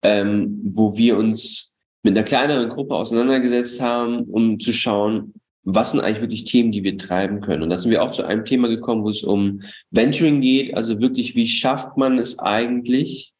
ähm, 0.04 0.60
wo 0.66 0.98
wir 0.98 1.18
uns 1.18 1.72
mit 2.04 2.18
einer 2.18 2.26
kleineren 2.26 2.68
Gruppe 2.68 2.96
auseinandergesetzt 2.96 3.80
haben, 3.80 4.24
um 4.26 4.60
zu 4.60 4.74
schauen, 4.74 5.34
was 5.64 5.92
sind 5.92 6.02
eigentlich 6.02 6.22
wirklich 6.22 6.44
Themen, 6.44 6.74
die 6.74 6.84
wir 6.84 6.98
treiben 6.98 7.40
können. 7.40 7.64
Und 7.64 7.70
da 7.70 7.78
sind 7.78 7.92
wir 7.92 8.04
auch 8.04 8.12
zu 8.12 8.26
einem 8.26 8.44
Thema 8.44 8.68
gekommen, 8.68 9.04
wo 9.04 9.10
es 9.10 9.24
um 9.24 9.62
Venturing 9.92 10.42
geht. 10.42 10.76
Also 10.76 11.00
wirklich, 11.00 11.36
wie 11.36 11.48
schafft 11.48 11.96
man 11.96 12.20
es 12.20 12.38
eigentlich, 12.40 13.32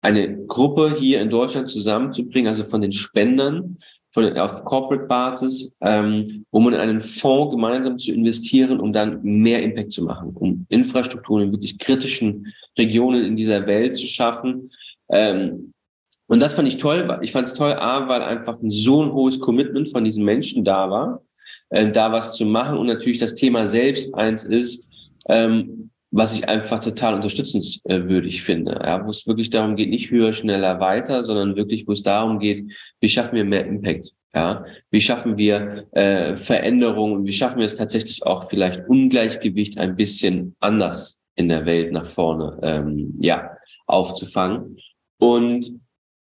eine 0.00 0.44
Gruppe 0.46 0.96
hier 0.98 1.20
in 1.22 1.30
Deutschland 1.30 1.68
zusammenzubringen, 1.68 2.48
also 2.48 2.64
von 2.64 2.80
den 2.80 2.92
Spendern, 2.92 3.78
von, 4.14 4.38
auf 4.38 4.64
Corporate 4.64 5.06
Basis, 5.06 5.72
ähm, 5.80 6.46
um 6.50 6.68
in 6.68 6.74
einen 6.74 7.00
Fonds 7.02 7.50
gemeinsam 7.50 7.98
zu 7.98 8.12
investieren, 8.12 8.78
um 8.78 8.92
dann 8.92 9.20
mehr 9.22 9.62
Impact 9.62 9.90
zu 9.90 10.04
machen, 10.04 10.30
um 10.34 10.64
Infrastrukturen 10.68 11.42
in 11.42 11.52
wirklich 11.52 11.78
kritischen 11.78 12.54
Regionen 12.78 13.24
in 13.24 13.36
dieser 13.36 13.66
Welt 13.66 13.96
zu 13.96 14.06
schaffen. 14.06 14.70
Ähm, 15.10 15.72
und 16.28 16.40
das 16.40 16.54
fand 16.54 16.68
ich 16.68 16.78
toll. 16.78 17.18
Ich 17.22 17.32
fand 17.32 17.48
es 17.48 17.54
toll, 17.54 17.72
A, 17.72 18.08
weil 18.08 18.22
einfach 18.22 18.56
so 18.62 19.02
ein 19.02 19.12
hohes 19.12 19.40
Commitment 19.40 19.90
von 19.90 20.04
diesen 20.04 20.24
Menschen 20.24 20.64
da 20.64 20.88
war, 20.88 21.22
äh, 21.70 21.90
da 21.90 22.12
was 22.12 22.36
zu 22.36 22.46
machen. 22.46 22.78
Und 22.78 22.86
natürlich 22.86 23.18
das 23.18 23.34
Thema 23.34 23.66
selbst 23.66 24.14
eins 24.14 24.44
ist, 24.44 24.88
ähm, 25.28 25.90
was 26.16 26.32
ich 26.32 26.48
einfach 26.48 26.78
total 26.78 27.14
unterstützenswürdig 27.14 28.42
finde. 28.42 28.80
Ja, 28.84 29.04
wo 29.04 29.10
es 29.10 29.26
wirklich 29.26 29.50
darum 29.50 29.74
geht, 29.74 29.90
nicht 29.90 30.12
höher, 30.12 30.32
schneller, 30.32 30.78
weiter, 30.78 31.24
sondern 31.24 31.56
wirklich, 31.56 31.88
wo 31.88 31.92
es 31.92 32.04
darum 32.04 32.38
geht, 32.38 32.72
wie 33.00 33.08
schaffen 33.08 33.34
wir 33.34 33.44
mehr 33.44 33.66
Impact? 33.66 34.12
Ja, 34.32 34.64
wie 34.90 35.00
schaffen 35.00 35.36
wir 35.36 35.86
äh, 35.92 36.36
Veränderungen 36.36 37.16
und 37.16 37.26
wie 37.26 37.32
schaffen 37.32 37.58
wir 37.58 37.66
es 37.66 37.76
tatsächlich 37.76 38.24
auch 38.24 38.48
vielleicht 38.48 38.88
Ungleichgewicht 38.88 39.78
ein 39.78 39.96
bisschen 39.96 40.54
anders 40.60 41.20
in 41.34 41.48
der 41.48 41.66
Welt 41.66 41.92
nach 41.92 42.06
vorne 42.06 42.58
ähm, 42.62 43.16
ja 43.20 43.50
aufzufangen. 43.86 44.78
Und 45.18 45.80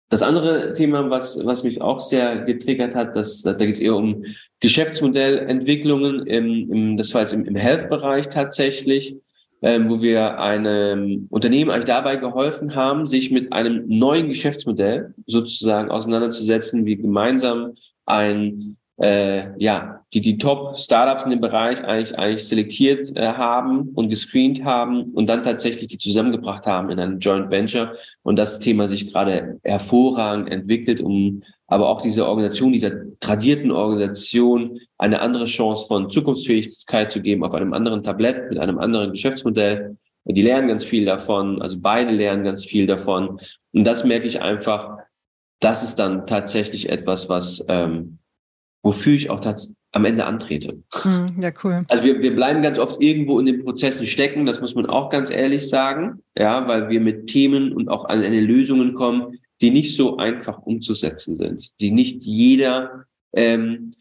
das 0.10 0.22
andere 0.22 0.74
Thema, 0.74 1.10
was 1.10 1.44
was 1.44 1.64
mich 1.64 1.82
auch 1.82 2.00
sehr 2.00 2.44
getriggert 2.44 2.94
hat, 2.94 3.16
das 3.16 3.42
da 3.42 3.54
geht 3.54 3.76
es 3.76 3.80
eher 3.80 3.96
um 3.96 4.26
Geschäftsmodellentwicklungen 4.60 6.28
im, 6.28 6.72
im 6.72 6.98
das 6.98 7.16
war 7.16 7.22
jetzt 7.22 7.34
im, 7.34 7.46
im 7.46 7.56
Health-Bereich 7.56 8.30
tatsächlich 8.30 9.16
ähm, 9.62 9.90
wo 9.90 10.02
wir 10.02 10.40
einem 10.40 11.28
Unternehmen 11.30 11.70
eigentlich 11.70 11.86
dabei 11.86 12.16
geholfen 12.16 12.76
haben, 12.76 13.06
sich 13.06 13.32
mit 13.32 13.54
einem 13.54 13.88
neuen 13.88 14.28
Geschäftsmodell 14.28 15.14
sozusagen 15.28 15.92
auseinanderzusetzen, 15.92 16.86
wie 16.86 16.98
gemeinsam 16.98 17.74
ein 18.06 18.78
äh, 19.02 19.58
ja, 19.58 20.04
die 20.14 20.22
die 20.22 20.38
Top-Startups 20.38 21.24
in 21.24 21.32
dem 21.32 21.42
Bereich 21.42 21.84
eigentlich, 21.84 22.18
eigentlich 22.18 22.48
selektiert 22.48 23.12
äh, 23.16 23.34
haben 23.34 23.90
und 23.96 24.10
gescreent 24.10 24.64
haben 24.64 25.06
und 25.14 25.28
dann 25.28 25.42
tatsächlich 25.42 25.88
die 25.88 25.98
zusammengebracht 25.98 26.68
haben 26.68 26.92
in 26.92 27.00
einem 27.00 27.20
Joint 27.20 27.50
Venture 27.50 27.96
und 28.22 28.36
das 28.38 28.60
Thema 28.60 28.88
sich 28.88 29.12
gerade 29.12 29.60
hervorragend 29.64 30.52
entwickelt, 30.52 31.02
um 31.02 31.42
aber 31.66 31.90
auch 31.90 32.02
diese 32.02 32.28
Organisation, 32.28 32.74
dieser 32.74 32.92
tradierten 33.22 33.72
Organisation 33.72 34.80
eine 34.98 35.22
andere 35.22 35.46
Chance 35.46 35.88
von 35.88 36.10
Zukunftsfähigkeit 36.12 37.10
zu 37.10 37.22
geben 37.22 37.44
auf 37.44 37.54
einem 37.54 37.74
anderen 37.74 38.04
Tablett 38.04 38.50
mit 38.50 38.60
einem 38.60 38.78
anderen 38.78 39.12
Geschäftsmodell. 39.12 39.98
Die 40.26 40.44
lernen 40.44 40.68
ganz 40.68 40.84
viel 40.84 41.06
davon, 41.06 41.62
also 41.62 41.78
beide 41.80 42.12
lernen 42.12 42.44
ganz 42.44 42.66
viel 42.66 42.86
davon. 42.86 43.40
Und 43.72 43.86
das 43.86 44.04
merke 44.04 44.28
ich 44.28 44.42
einfach, 44.42 44.98
das 45.60 45.82
ist 45.84 45.96
dann 45.98 46.28
tatsächlich 46.28 46.90
etwas, 46.90 47.30
was 47.30 47.64
ähm, 47.68 48.20
wofür 48.84 49.14
ich 49.14 49.30
auch 49.30 49.42
am 49.92 50.06
Ende 50.06 50.26
antrete. 50.26 50.82
Hm, 50.94 51.36
ja, 51.42 51.52
cool. 51.64 51.86
Also 51.88 52.04
wir, 52.04 52.22
wir 52.22 52.36
bleiben 52.36 52.62
ganz 52.62 52.80
oft 52.80 53.02
irgendwo 53.02 53.40
in 53.40 53.46
den 53.46 53.64
Prozessen 53.64 54.08
stecken, 54.08 54.46
das 54.46 54.62
muss 54.62 54.76
man 54.76 54.86
auch 54.86 55.10
ganz 55.10 55.30
ehrlich 55.30 55.68
sagen, 55.68 56.22
ja, 56.38 56.68
weil 56.68 56.90
wir 56.90 57.02
mit 57.02 57.28
Themen 57.28 57.74
und 57.74 57.90
auch 57.90 58.06
an 58.06 58.24
eine 58.24 58.40
Lösungen 58.40 58.94
kommen, 58.94 59.40
die 59.60 59.72
nicht 59.72 59.96
so 59.96 60.18
einfach 60.18 60.60
umzusetzen 60.60 61.36
sind, 61.36 61.72
die 61.80 61.92
nicht 61.92 62.22
jeder 62.24 63.06
ähm, 63.34 63.94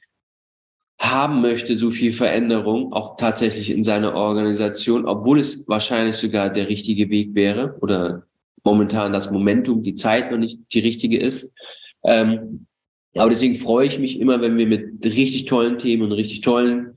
haben 0.99 1.41
möchte, 1.41 1.77
so 1.77 1.91
viel 1.91 2.13
Veränderung, 2.13 2.93
auch 2.93 3.17
tatsächlich 3.17 3.71
in 3.71 3.83
seiner 3.83 4.15
Organisation, 4.15 5.07
obwohl 5.07 5.41
es 5.41 5.67
wahrscheinlich 5.67 6.17
sogar 6.17 6.51
der 6.51 6.69
richtige 6.69 7.09
Weg 7.11 7.35
wäre 7.35 7.77
oder 7.81 8.25
momentan 8.63 9.13
das 9.13 9.31
Momentum, 9.31 9.83
die 9.83 9.95
Zeit 9.95 10.31
noch 10.31 10.39
nicht 10.39 10.61
die 10.73 10.81
richtige 10.81 11.19
ist. 11.19 11.51
Ähm, 12.05 12.67
aber 13.15 13.31
deswegen 13.31 13.57
freue 13.57 13.87
ich 13.87 13.99
mich 13.99 14.21
immer, 14.21 14.41
wenn 14.41 14.57
wir 14.57 14.67
mit 14.67 15.05
richtig 15.05 15.47
tollen 15.47 15.79
Themen 15.79 16.05
und 16.05 16.13
richtig 16.13 16.43
tollen 16.43 16.95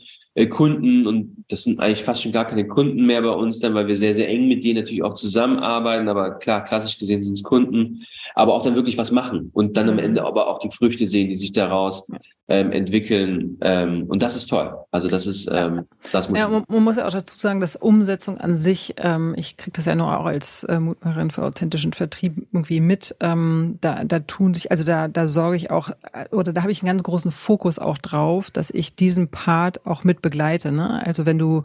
Kunden 0.49 1.05
und 1.05 1.45
das 1.49 1.63
sind 1.63 1.79
eigentlich 1.79 2.03
fast 2.03 2.23
schon 2.23 2.31
gar 2.31 2.45
keine 2.45 2.67
Kunden 2.67 3.05
mehr 3.05 3.21
bei 3.21 3.29
uns 3.29 3.59
dann, 3.59 3.75
weil 3.75 3.87
wir 3.87 3.95
sehr, 3.95 4.15
sehr 4.15 4.29
eng 4.29 4.47
mit 4.47 4.63
denen 4.63 4.79
natürlich 4.79 5.03
auch 5.03 5.13
zusammenarbeiten. 5.13 6.07
Aber 6.07 6.31
klar, 6.39 6.63
klassisch 6.63 6.97
gesehen 6.97 7.21
sind 7.21 7.33
es 7.33 7.43
Kunden, 7.43 8.03
aber 8.33 8.53
auch 8.53 8.63
dann 8.63 8.73
wirklich 8.73 8.97
was 8.97 9.11
machen 9.11 9.51
und 9.53 9.77
dann 9.77 9.89
am 9.89 9.95
mhm. 9.95 10.01
Ende 10.01 10.25
aber 10.25 10.47
auch 10.47 10.59
die 10.59 10.71
Früchte 10.71 11.05
sehen, 11.05 11.29
die 11.29 11.35
sich 11.35 11.51
daraus 11.51 12.07
ähm, 12.47 12.71
entwickeln. 12.71 13.57
Ähm, 13.61 14.05
und 14.07 14.23
das 14.23 14.35
ist 14.35 14.47
toll. 14.47 14.73
Also 14.91 15.07
das 15.07 15.27
ist 15.27 15.47
ähm, 15.51 15.85
das 16.11 16.29
muss 16.29 16.39
ja, 16.39 16.49
man, 16.49 16.63
man, 16.67 16.83
muss 16.83 16.97
ja 16.97 17.07
auch 17.07 17.11
dazu 17.11 17.37
sagen, 17.37 17.61
dass 17.61 17.75
Umsetzung 17.75 18.37
an 18.39 18.55
sich, 18.55 18.95
ähm, 18.97 19.33
ich 19.37 19.55
kriege 19.55 19.71
das 19.75 19.85
ja 19.85 19.95
nur 19.95 20.19
auch 20.19 20.25
als 20.25 20.63
äh, 20.65 20.79
Mutmacherin 20.79 21.31
für 21.31 21.43
authentischen 21.43 21.93
Vertrieb 21.93 22.47
irgendwie 22.51 22.79
mit. 22.79 23.15
Ähm, 23.19 23.77
da, 23.81 24.03
da 24.03 24.19
tun 24.19 24.53
sich, 24.53 24.71
also 24.71 24.83
da, 24.83 25.07
da 25.07 25.27
sorge 25.27 25.55
ich 25.55 25.69
auch, 25.71 25.91
äh, 26.11 26.27
oder 26.31 26.53
da 26.53 26.63
habe 26.63 26.71
ich 26.71 26.81
einen 26.81 26.87
ganz 26.87 27.03
großen 27.03 27.31
Fokus 27.31 27.77
auch 27.77 27.97
drauf, 27.99 28.49
dass 28.49 28.71
ich 28.71 28.95
diesen 28.95 29.27
Part 29.27 29.85
auch 29.85 30.03
mit 30.03 30.22
begleite. 30.23 30.71
Ne? 30.71 31.05
Also 31.05 31.27
wenn 31.27 31.37
du, 31.37 31.61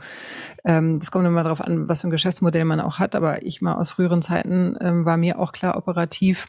ähm, 0.64 0.98
das 0.98 1.10
kommt 1.10 1.26
immer 1.26 1.42
darauf 1.42 1.62
an, 1.62 1.88
was 1.88 2.02
für 2.02 2.08
ein 2.08 2.10
Geschäftsmodell 2.10 2.66
man 2.66 2.80
auch 2.80 2.98
hat, 2.98 3.16
aber 3.16 3.42
ich 3.46 3.62
mal 3.62 3.76
aus 3.76 3.92
früheren 3.92 4.20
Zeiten 4.20 4.76
ähm, 4.82 5.06
war 5.06 5.16
mir 5.16 5.38
auch 5.38 5.52
klar 5.52 5.78
operativ, 5.78 6.46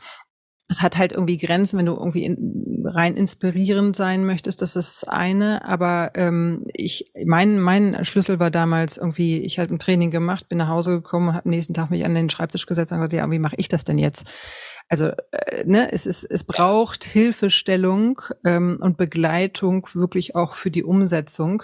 es 0.70 0.84
hat 0.84 0.98
halt 0.98 1.12
irgendwie 1.12 1.38
Grenzen, 1.38 1.80
wenn 1.80 1.88
du 1.88 1.96
irgendwie 1.96 2.24
in, 2.24 2.84
rein 2.86 3.18
inspirierend 3.18 3.96
sein 3.96 4.24
möchtest, 4.26 4.62
das 4.62 4.76
ist 4.76 5.10
eine. 5.10 5.66
Aber 5.66 6.12
ähm, 6.14 6.66
ich, 6.74 7.12
mein, 7.26 7.60
mein 7.60 8.06
Schlüssel 8.06 8.40
war 8.40 8.52
damals 8.52 8.98
irgendwie, 8.98 9.40
ich 9.40 9.58
habe 9.58 9.74
ein 9.74 9.80
Training 9.80 10.12
gemacht, 10.12 10.48
bin 10.48 10.60
nach 10.60 10.68
Hause 10.68 10.92
gekommen, 10.92 11.34
habe 11.34 11.46
am 11.46 11.50
nächsten 11.50 11.74
Tag 11.74 11.90
mich 11.90 12.06
an 12.06 12.14
den 12.14 12.30
Schreibtisch 12.30 12.68
gesetzt 12.68 12.92
und 12.92 13.00
gesagt, 13.00 13.14
ja, 13.14 13.30
wie 13.32 13.40
mache 13.40 13.56
ich 13.58 13.68
das 13.68 13.84
denn 13.84 13.98
jetzt? 13.98 14.30
Also 14.90 15.12
äh, 15.32 15.66
ne, 15.66 15.92
es 15.92 16.06
ist, 16.06 16.24
es 16.24 16.44
braucht 16.44 17.04
Hilfestellung 17.04 18.22
ähm, 18.46 18.78
und 18.80 18.98
Begleitung 18.98 19.88
wirklich 19.94 20.36
auch 20.36 20.54
für 20.54 20.70
die 20.70 20.84
Umsetzung. 20.84 21.64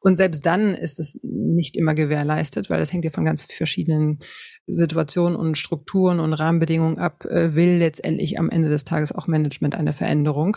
Und 0.00 0.16
selbst 0.16 0.46
dann 0.46 0.74
ist 0.74 0.98
es 0.98 1.20
nicht 1.22 1.76
immer 1.76 1.94
gewährleistet, 1.94 2.70
weil 2.70 2.78
das 2.78 2.92
hängt 2.92 3.04
ja 3.04 3.10
von 3.10 3.24
ganz 3.24 3.44
verschiedenen 3.44 4.20
Situationen 4.66 5.36
und 5.36 5.56
Strukturen 5.56 6.20
und 6.20 6.32
Rahmenbedingungen 6.32 6.98
ab. 6.98 7.24
Äh, 7.24 7.54
will 7.54 7.78
letztendlich 7.78 8.38
am 8.38 8.50
Ende 8.50 8.68
des 8.68 8.84
Tages 8.84 9.12
auch 9.12 9.26
Management 9.26 9.74
eine 9.74 9.92
Veränderung 9.92 10.56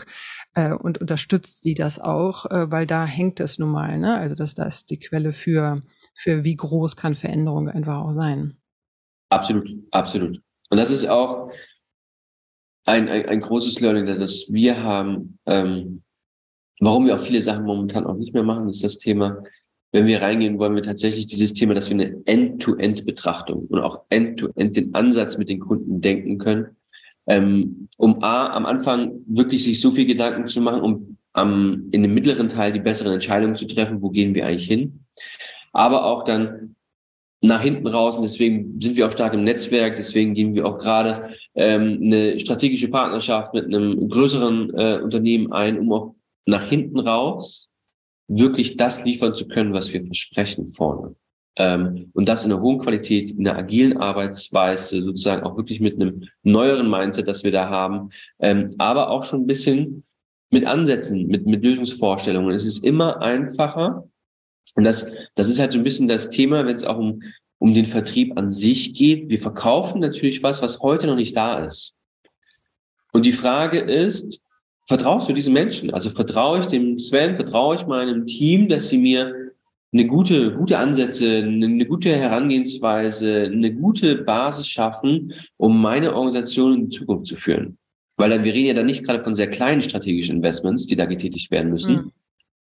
äh, 0.54 0.72
und 0.72 0.98
unterstützt 0.98 1.62
sie 1.62 1.74
das 1.74 2.00
auch, 2.00 2.46
äh, 2.46 2.70
weil 2.70 2.86
da 2.86 3.04
hängt 3.04 3.40
es 3.40 3.58
nun 3.58 3.70
mal. 3.70 3.98
Ne? 3.98 4.18
Also 4.18 4.34
das, 4.34 4.54
das 4.54 4.76
ist 4.76 4.90
die 4.90 4.98
Quelle 4.98 5.32
für 5.32 5.82
für 6.20 6.44
wie 6.44 6.56
groß 6.56 6.96
kann 6.96 7.14
Veränderung 7.14 7.68
einfach 7.68 7.98
auch 7.98 8.12
sein. 8.12 8.58
Absolut, 9.30 9.70
absolut. 9.90 10.42
Und 10.68 10.76
das 10.76 10.90
ist 10.90 11.08
auch 11.08 11.50
ein, 12.84 13.08
ein, 13.08 13.26
ein 13.26 13.40
großes 13.40 13.80
Learning, 13.80 14.06
das 14.06 14.52
wir 14.52 14.82
haben, 14.82 15.38
ähm, 15.46 16.02
warum 16.80 17.06
wir 17.06 17.14
auch 17.14 17.20
viele 17.20 17.40
Sachen 17.40 17.64
momentan 17.64 18.06
auch 18.06 18.16
nicht 18.16 18.34
mehr 18.34 18.42
machen, 18.42 18.68
ist 18.68 18.84
das 18.84 18.98
Thema, 18.98 19.42
wenn 19.92 20.06
wir 20.06 20.22
reingehen, 20.22 20.58
wollen 20.58 20.74
wir 20.74 20.82
tatsächlich 20.82 21.26
dieses 21.26 21.52
Thema, 21.52 21.74
dass 21.74 21.90
wir 21.90 21.94
eine 21.94 22.22
End-to-End-Betrachtung 22.24 23.66
und 23.66 23.80
auch 23.80 24.02
End-to-End 24.08 24.56
-End 24.56 24.76
den 24.76 24.94
Ansatz 24.94 25.36
mit 25.36 25.48
den 25.48 25.60
Kunden 25.60 26.00
denken 26.00 26.38
können, 26.38 26.76
ähm, 27.26 27.88
um 27.96 28.22
A, 28.22 28.48
am 28.54 28.66
Anfang 28.66 29.12
wirklich 29.26 29.64
sich 29.64 29.80
so 29.80 29.90
viel 29.90 30.06
Gedanken 30.06 30.46
zu 30.46 30.60
machen, 30.60 30.80
um 30.80 31.16
am, 31.32 31.88
in 31.92 32.02
dem 32.02 32.14
mittleren 32.14 32.48
Teil 32.48 32.72
die 32.72 32.80
besseren 32.80 33.12
Entscheidungen 33.12 33.56
zu 33.56 33.66
treffen, 33.66 34.02
wo 34.02 34.10
gehen 34.10 34.34
wir 34.34 34.46
eigentlich 34.46 34.68
hin, 34.68 35.04
aber 35.72 36.04
auch 36.04 36.24
dann 36.24 36.76
nach 37.42 37.62
hinten 37.62 37.86
raus 37.86 38.16
und 38.16 38.22
deswegen 38.22 38.80
sind 38.80 38.96
wir 38.96 39.06
auch 39.06 39.12
stark 39.12 39.32
im 39.32 39.44
Netzwerk, 39.44 39.96
deswegen 39.96 40.34
gehen 40.34 40.54
wir 40.54 40.66
auch 40.66 40.76
gerade 40.76 41.30
ähm, 41.54 42.00
eine 42.02 42.38
strategische 42.38 42.88
Partnerschaft 42.88 43.54
mit 43.54 43.64
einem 43.64 44.08
größeren 44.08 44.74
äh, 44.74 45.00
Unternehmen 45.02 45.52
ein, 45.52 45.78
um 45.78 45.92
auch 45.92 46.14
nach 46.46 46.64
hinten 46.64 46.98
raus 46.98 47.69
wirklich 48.30 48.76
das 48.76 49.04
liefern 49.04 49.34
zu 49.34 49.48
können, 49.48 49.72
was 49.72 49.92
wir 49.92 50.04
versprechen 50.04 50.70
vorne. 50.70 51.16
Ähm, 51.56 52.10
und 52.14 52.28
das 52.28 52.44
in 52.44 52.52
einer 52.52 52.62
hohen 52.62 52.78
Qualität, 52.78 53.32
in 53.32 53.46
einer 53.46 53.58
agilen 53.58 53.98
Arbeitsweise, 53.98 55.02
sozusagen 55.02 55.42
auch 55.42 55.56
wirklich 55.56 55.80
mit 55.80 55.94
einem 55.94 56.28
neueren 56.42 56.88
Mindset, 56.88 57.26
das 57.26 57.42
wir 57.42 57.50
da 57.50 57.68
haben, 57.68 58.10
ähm, 58.38 58.72
aber 58.78 59.10
auch 59.10 59.24
schon 59.24 59.42
ein 59.42 59.46
bisschen 59.46 60.04
mit 60.50 60.64
Ansätzen, 60.64 61.26
mit, 61.26 61.46
mit 61.46 61.62
Lösungsvorstellungen. 61.62 62.54
Es 62.54 62.66
ist 62.66 62.84
immer 62.84 63.20
einfacher, 63.20 64.08
und 64.74 64.84
das, 64.84 65.12
das 65.34 65.48
ist 65.48 65.58
halt 65.58 65.72
so 65.72 65.78
ein 65.78 65.84
bisschen 65.84 66.06
das 66.06 66.30
Thema, 66.30 66.64
wenn 66.66 66.76
es 66.76 66.84
auch 66.84 66.98
um, 66.98 67.22
um 67.58 67.74
den 67.74 67.84
Vertrieb 67.84 68.38
an 68.38 68.50
sich 68.50 68.94
geht. 68.94 69.28
Wir 69.28 69.40
verkaufen 69.40 70.00
natürlich 70.00 70.42
was, 70.42 70.62
was 70.62 70.80
heute 70.80 71.08
noch 71.08 71.16
nicht 71.16 71.36
da 71.36 71.64
ist. 71.64 71.94
Und 73.12 73.26
die 73.26 73.32
Frage 73.32 73.80
ist, 73.80 74.40
vertraust 74.90 75.28
du 75.28 75.32
diesen 75.32 75.52
Menschen? 75.52 75.94
Also 75.94 76.10
vertraue 76.10 76.58
ich 76.58 76.66
dem 76.66 76.98
Sven, 76.98 77.36
vertraue 77.36 77.76
ich 77.76 77.86
meinem 77.86 78.26
Team, 78.26 78.68
dass 78.68 78.88
sie 78.88 78.98
mir 78.98 79.52
eine 79.92 80.04
gute, 80.04 80.52
gute 80.52 80.78
Ansätze, 80.78 81.44
eine, 81.44 81.66
eine 81.66 81.86
gute 81.86 82.10
Herangehensweise, 82.10 83.44
eine 83.44 83.72
gute 83.72 84.16
Basis 84.16 84.66
schaffen, 84.66 85.32
um 85.56 85.80
meine 85.80 86.12
Organisation 86.16 86.74
in 86.74 86.90
die 86.90 86.96
Zukunft 86.96 87.26
zu 87.26 87.36
führen. 87.36 87.78
Weil 88.16 88.42
wir 88.42 88.52
reden 88.52 88.66
ja 88.66 88.74
da 88.74 88.82
nicht 88.82 89.04
gerade 89.04 89.22
von 89.22 89.36
sehr 89.36 89.48
kleinen 89.48 89.80
strategischen 89.80 90.38
Investments, 90.38 90.88
die 90.88 90.96
da 90.96 91.04
getätigt 91.04 91.52
werden 91.52 91.70
müssen, 91.70 91.94
mhm. 91.94 92.12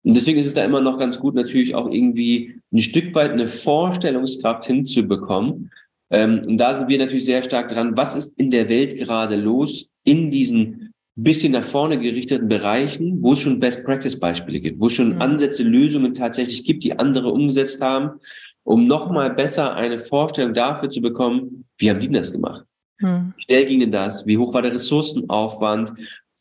Und 0.05 0.15
deswegen 0.15 0.38
ist 0.38 0.47
es 0.47 0.53
da 0.53 0.65
immer 0.65 0.81
noch 0.81 0.97
ganz 0.97 1.17
gut, 1.17 1.33
natürlich 1.33 1.75
auch 1.75 1.89
irgendwie 1.89 2.59
ein 2.73 2.81
Stück 2.81 3.15
weit 3.15 3.31
eine 3.31 3.47
Vorstellungskraft 3.47 4.65
hinzubekommen. 4.65 5.71
Ähm, 6.12 6.41
und 6.45 6.57
da 6.57 6.73
sind 6.73 6.89
wir 6.89 6.97
natürlich 6.97 7.23
sehr 7.23 7.41
stark 7.41 7.69
dran, 7.69 7.95
was 7.95 8.13
ist 8.13 8.38
in 8.38 8.51
der 8.51 8.67
Welt 8.67 8.97
gerade 8.97 9.38
los 9.38 9.89
in 10.03 10.29
diesen 10.29 10.83
bisschen 11.15 11.54
nach 11.54 11.63
vorne 11.63 11.99
gerichteten 11.99 12.47
Bereichen, 12.47 13.21
wo 13.21 13.34
es 13.34 13.39
schon 13.39 13.60
Best-Practice-Beispiele 13.60 14.60
gibt, 14.60 14.80
wo 14.80 14.88
es 14.88 14.93
schon 14.93 15.15
mhm. 15.15 15.21
Ansätze, 15.21 15.63
Lösungen 15.63 16.13
tatsächlich 16.13 16.63
gibt, 16.65 16.84
die 16.84 16.97
andere 16.97 17.32
umgesetzt 17.32 17.82
haben, 17.82 18.19
um 18.63 18.88
nochmal 18.88 19.34
besser 19.34 19.76
eine 19.76 19.99
Vorstellung 19.99 20.54
dafür 20.54 20.89
zu 20.89 21.02
bekommen, 21.02 21.65
wie 21.78 21.89
haben 21.89 21.99
die 21.99 22.10
das 22.10 22.32
gemacht? 22.32 22.65
Mhm. 22.99 23.34
Wie 23.36 23.43
schnell 23.43 23.65
ging 23.65 23.80
denn 23.82 23.91
das? 23.91 24.26
Wie 24.26 24.38
hoch 24.38 24.54
war 24.54 24.62
der 24.62 24.73
Ressourcenaufwand? 24.73 25.93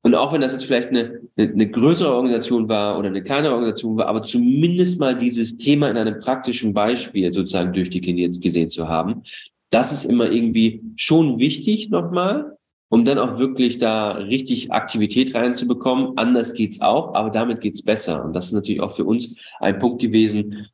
Und 0.05 0.15
auch 0.15 0.33
wenn 0.33 0.41
das 0.41 0.53
jetzt 0.53 0.65
vielleicht 0.65 0.89
eine, 0.89 1.21
eine, 1.37 1.53
eine 1.53 1.71
größere 1.71 2.13
Organisation 2.13 2.69
war 2.69 2.99
oder 2.99 3.09
eine 3.09 3.23
kleinere 3.23 3.53
Organisation 3.53 3.97
war, 3.97 4.07
aber 4.07 4.23
zumindest 4.23 4.99
mal 4.99 5.17
dieses 5.17 5.57
Thema 5.57 5.91
in 5.91 5.97
einem 5.97 6.19
praktischen 6.19 6.73
Beispiel 6.73 7.33
sozusagen 7.33 7.73
durchdekliniert 7.73 8.41
gesehen 8.41 8.71
zu 8.71 8.89
haben, 8.89 9.23
das 9.71 9.93
ist 9.93 10.05
immer 10.05 10.31
irgendwie 10.31 10.83
schon 10.97 11.39
wichtig 11.39 11.91
nochmal, 11.91 12.57
um 12.93 13.07
dann 13.07 13.19
auch 13.19 13.39
wirklich 13.39 13.79
da 13.79 14.11
richtig 14.13 14.71
Aktivität 14.71 15.35
reinzubekommen. 15.35 16.19
Anders 16.19 16.53
geht's 16.53 16.83
auch, 16.83 17.15
aber 17.15 17.31
damit 17.31 17.63
geht's 17.63 17.83
besser. 17.83 18.23
Und 18.23 18.35
das 18.35 18.49
ist 18.49 18.53
natürlich 18.53 18.83
auch 18.83 18.95
für 18.95 19.07
uns 19.07 19.35
ein 19.61 19.79
Punkt 19.79 20.03
gewesen. 20.03 20.67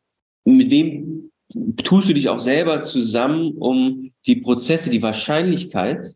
Mit 0.44 0.68
wem 0.68 1.30
tust 1.84 2.08
du 2.08 2.14
dich 2.14 2.28
auch 2.28 2.40
selber 2.40 2.82
zusammen, 2.82 3.52
um 3.52 4.10
die 4.26 4.34
Prozesse, 4.34 4.90
die 4.90 5.00
Wahrscheinlichkeit, 5.00 6.12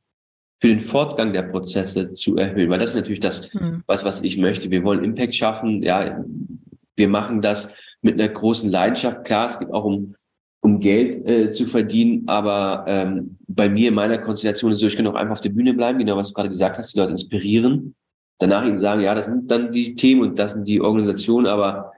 für 0.60 0.66
den 0.66 0.80
Fortgang 0.80 1.32
der 1.32 1.42
Prozesse 1.42 2.12
zu 2.14 2.36
erhöhen. 2.36 2.68
Weil 2.68 2.80
das 2.80 2.90
ist 2.90 2.96
natürlich 2.96 3.20
das, 3.20 3.54
mhm. 3.54 3.84
was, 3.86 4.04
was 4.04 4.24
ich 4.24 4.36
möchte. 4.38 4.72
Wir 4.72 4.82
wollen 4.82 5.04
Impact 5.04 5.36
schaffen. 5.36 5.84
Ja, 5.84 6.24
wir 6.96 7.08
machen 7.08 7.42
das 7.42 7.76
mit 8.00 8.14
einer 8.14 8.28
großen 8.28 8.68
Leidenschaft. 8.68 9.24
Klar, 9.24 9.50
es 9.50 9.60
geht 9.60 9.70
auch 9.70 9.84
um, 9.84 10.16
um 10.62 10.80
Geld 10.80 11.28
äh, 11.28 11.50
zu 11.50 11.66
verdienen. 11.66 12.28
Aber 12.28 12.84
ähm, 12.86 13.36
bei 13.48 13.68
mir 13.68 13.88
in 13.88 13.94
meiner 13.94 14.18
Konstellation 14.18 14.72
ist 14.72 14.78
so, 14.78 14.86
ich 14.86 14.96
kann 14.96 15.06
auch 15.06 15.14
einfach 15.14 15.34
auf 15.34 15.40
der 15.40 15.50
Bühne 15.50 15.74
bleiben, 15.74 15.98
genau 15.98 16.16
was 16.16 16.28
du 16.28 16.34
gerade 16.34 16.48
gesagt 16.48 16.78
hast, 16.78 16.94
die 16.94 16.98
Leute 16.98 17.10
inspirieren, 17.10 17.94
danach 18.38 18.64
ihnen 18.64 18.78
sagen, 18.78 19.02
ja, 19.02 19.14
das 19.14 19.26
sind 19.26 19.50
dann 19.50 19.72
die 19.72 19.94
Themen 19.96 20.22
und 20.22 20.38
das 20.38 20.52
sind 20.52 20.66
die 20.66 20.80
Organisationen, 20.80 21.46
aber 21.46 21.92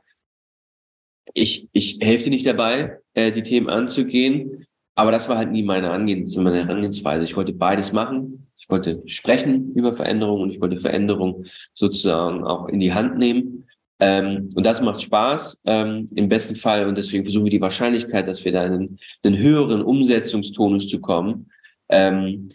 ich, 1.35 1.69
ich 1.73 1.99
helfe 2.01 2.25
dir 2.25 2.31
nicht 2.31 2.47
dabei, 2.47 2.99
äh, 3.13 3.33
die 3.33 3.43
Themen 3.43 3.69
anzugehen. 3.69 4.67
Aber 4.95 5.11
das 5.11 5.29
war 5.29 5.37
halt 5.37 5.51
nie 5.51 5.63
meine 5.63 5.91
Angehens 5.91 6.37
meine 6.37 6.65
Herangehensweise. 6.65 7.25
Ich 7.25 7.37
wollte 7.37 7.53
beides 7.53 7.93
machen. 7.93 8.47
Ich 8.57 8.71
wollte 8.71 9.03
sprechen 9.07 9.73
über 9.75 9.93
Veränderungen 9.93 10.45
und 10.45 10.51
ich 10.51 10.61
wollte 10.61 10.79
Veränderungen 10.79 11.47
sozusagen 11.73 12.45
auch 12.45 12.69
in 12.69 12.81
die 12.81 12.95
Hand 12.95 13.19
nehmen. 13.19 13.67
Ähm, 14.01 14.51
und 14.55 14.67
das 14.67 14.81
macht 14.81 15.03
Spaß 15.03 15.61
ähm, 15.65 16.07
im 16.15 16.29
besten 16.29 16.57
Fall. 16.57 16.87
Und 16.89 16.99
deswegen 16.99 17.25
versuchen 17.25 17.45
wir 17.45 17.51
die 17.51 17.61
Wahrscheinlichkeit, 17.61 18.27
dass 18.27 18.45
wir 18.45 18.53
da 18.53 18.65
in 18.65 18.99
einen, 19.23 19.37
höheren 19.37 19.83
Umsetzungstonus 19.83 20.89
zu 20.89 21.01
kommen, 21.01 21.51
ähm, 21.89 22.51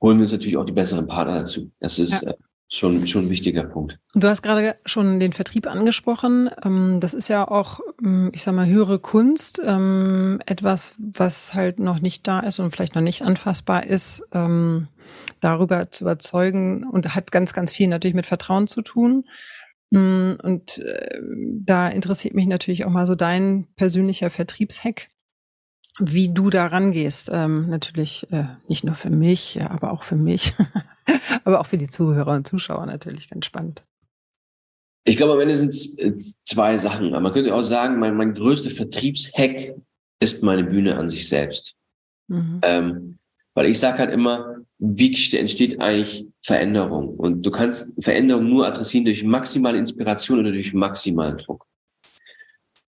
holen 0.00 0.18
wir 0.18 0.22
uns 0.22 0.32
natürlich 0.32 0.56
auch 0.56 0.64
die 0.64 0.72
besseren 0.72 1.06
Partner 1.06 1.40
dazu. 1.40 1.70
Das 1.80 1.98
ist 1.98 2.22
ja. 2.22 2.30
äh, 2.30 2.34
schon, 2.68 3.06
schon 3.06 3.26
ein 3.26 3.30
wichtiger 3.30 3.64
Punkt. 3.64 3.98
Du 4.14 4.26
hast 4.26 4.40
gerade 4.42 4.76
schon 4.86 5.20
den 5.20 5.34
Vertrieb 5.34 5.66
angesprochen. 5.66 6.48
Ähm, 6.64 6.98
das 7.00 7.12
ist 7.12 7.28
ja 7.28 7.46
auch, 7.46 7.80
ähm, 8.02 8.30
ich 8.32 8.42
sag 8.42 8.54
mal, 8.54 8.66
höhere 8.66 8.98
Kunst. 8.98 9.60
Ähm, 9.64 10.40
etwas, 10.46 10.94
was 10.98 11.52
halt 11.52 11.78
noch 11.78 12.00
nicht 12.00 12.26
da 12.26 12.40
ist 12.40 12.58
und 12.58 12.72
vielleicht 12.72 12.94
noch 12.94 13.02
nicht 13.02 13.22
anfassbar 13.22 13.84
ist, 13.84 14.22
darüber 15.40 15.90
zu 15.90 16.04
überzeugen 16.04 16.84
und 16.84 17.14
hat 17.14 17.32
ganz, 17.32 17.52
ganz 17.52 17.72
viel 17.72 17.88
natürlich 17.88 18.14
mit 18.14 18.26
Vertrauen 18.26 18.68
zu 18.68 18.82
tun. 18.82 19.24
Mm, 19.90 20.34
und 20.42 20.78
äh, 20.78 21.20
da 21.22 21.88
interessiert 21.88 22.34
mich 22.34 22.46
natürlich 22.46 22.84
auch 22.84 22.90
mal 22.90 23.06
so 23.06 23.14
dein 23.14 23.66
persönlicher 23.76 24.30
Vertriebshack, 24.30 25.08
wie 25.98 26.32
du 26.32 26.50
da 26.50 26.66
rangehst. 26.66 27.30
Ähm, 27.32 27.68
natürlich 27.68 28.30
äh, 28.30 28.44
nicht 28.68 28.84
nur 28.84 28.94
für 28.94 29.10
mich, 29.10 29.56
ja, 29.56 29.70
aber 29.70 29.92
auch 29.92 30.04
für 30.04 30.16
mich, 30.16 30.54
aber 31.44 31.60
auch 31.60 31.66
für 31.66 31.78
die 31.78 31.88
Zuhörer 31.88 32.34
und 32.34 32.46
Zuschauer 32.46 32.86
natürlich 32.86 33.28
ganz 33.28 33.46
spannend. 33.46 33.84
Ich 35.04 35.16
glaube, 35.16 35.32
am 35.32 35.40
Ende 35.40 35.56
sind 35.56 35.70
es 35.70 35.98
äh, 35.98 36.12
zwei 36.44 36.76
Sachen. 36.76 37.10
Man 37.10 37.32
könnte 37.32 37.54
auch 37.54 37.62
sagen, 37.62 37.98
mein, 37.98 38.16
mein 38.16 38.34
größter 38.34 38.70
Vertriebshack 38.70 39.74
ist 40.20 40.42
meine 40.42 40.64
Bühne 40.64 40.96
an 40.96 41.08
sich 41.08 41.28
selbst. 41.28 41.74
Mhm. 42.28 42.60
Ähm, 42.62 43.18
weil 43.54 43.66
ich 43.66 43.78
sage 43.78 43.98
halt 43.98 44.12
immer, 44.12 44.58
wie 44.80 45.36
entsteht 45.36 45.80
eigentlich 45.80 46.26
Veränderung? 46.42 47.10
Und 47.10 47.42
du 47.42 47.50
kannst 47.50 47.86
Veränderung 47.98 48.48
nur 48.48 48.66
adressieren 48.66 49.04
durch 49.04 49.22
maximale 49.22 49.78
Inspiration 49.78 50.40
oder 50.40 50.52
durch 50.52 50.72
maximalen 50.72 51.38
Druck. 51.38 51.66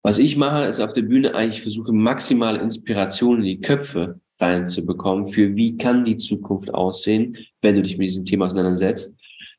Was 0.01 0.17
ich 0.17 0.37
mache, 0.37 0.65
ist 0.65 0.79
auf 0.79 0.93
der 0.93 1.03
Bühne 1.03 1.35
eigentlich 1.35 1.61
versuche, 1.61 1.91
maximale 1.91 2.59
Inspiration 2.59 3.39
in 3.39 3.45
die 3.45 3.61
Köpfe 3.61 4.19
reinzubekommen 4.39 5.27
für 5.27 5.55
wie 5.55 5.77
kann 5.77 6.03
die 6.03 6.17
Zukunft 6.17 6.73
aussehen, 6.73 7.37
wenn 7.61 7.75
du 7.75 7.83
dich 7.83 7.97
mit 7.97 8.07
diesem 8.07 8.25
Thema 8.25 8.45
auseinandersetzt. 8.45 9.13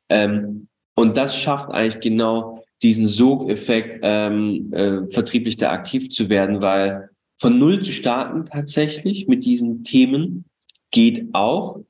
Ähm, 0.09 0.69
und 0.95 1.17
das 1.17 1.37
schafft 1.37 1.71
eigentlich 1.71 2.01
genau 2.01 2.65
diesen 2.83 3.07
Sogeffekt, 3.07 4.01
ähm, 4.03 4.73
äh, 4.73 5.09
vertrieblich 5.11 5.57
da 5.57 5.73
aktiv 5.73 6.11
zu 6.11 6.29
werden, 6.29 6.61
weil 6.61 7.11
von 7.39 7.59
Null 7.59 7.81
zu 7.81 7.93
starten 7.93 8.45
tatsächlich 8.45 9.27
mit 9.27 9.45
diesen 9.45 9.85
Themen 9.85 10.45
geht 10.91 11.29
auch, 11.33 11.81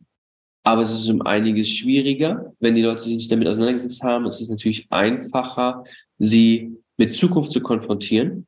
aber 0.65 0.83
es 0.83 0.93
ist 0.93 1.09
um 1.11 1.23
einiges 1.23 1.69
schwieriger. 1.69 2.53
Wenn 2.59 2.75
die 2.75 2.83
Leute 2.83 3.03
sich 3.03 3.15
nicht 3.15 3.31
damit 3.31 3.47
auseinandergesetzt 3.47 4.03
haben, 4.03 4.27
ist 4.27 4.41
es 4.41 4.49
natürlich 4.49 4.87
einfacher, 4.91 5.85
sie 6.19 6.77
mit 6.97 7.15
Zukunft 7.15 7.53
zu 7.53 7.61
konfrontieren, 7.61 8.47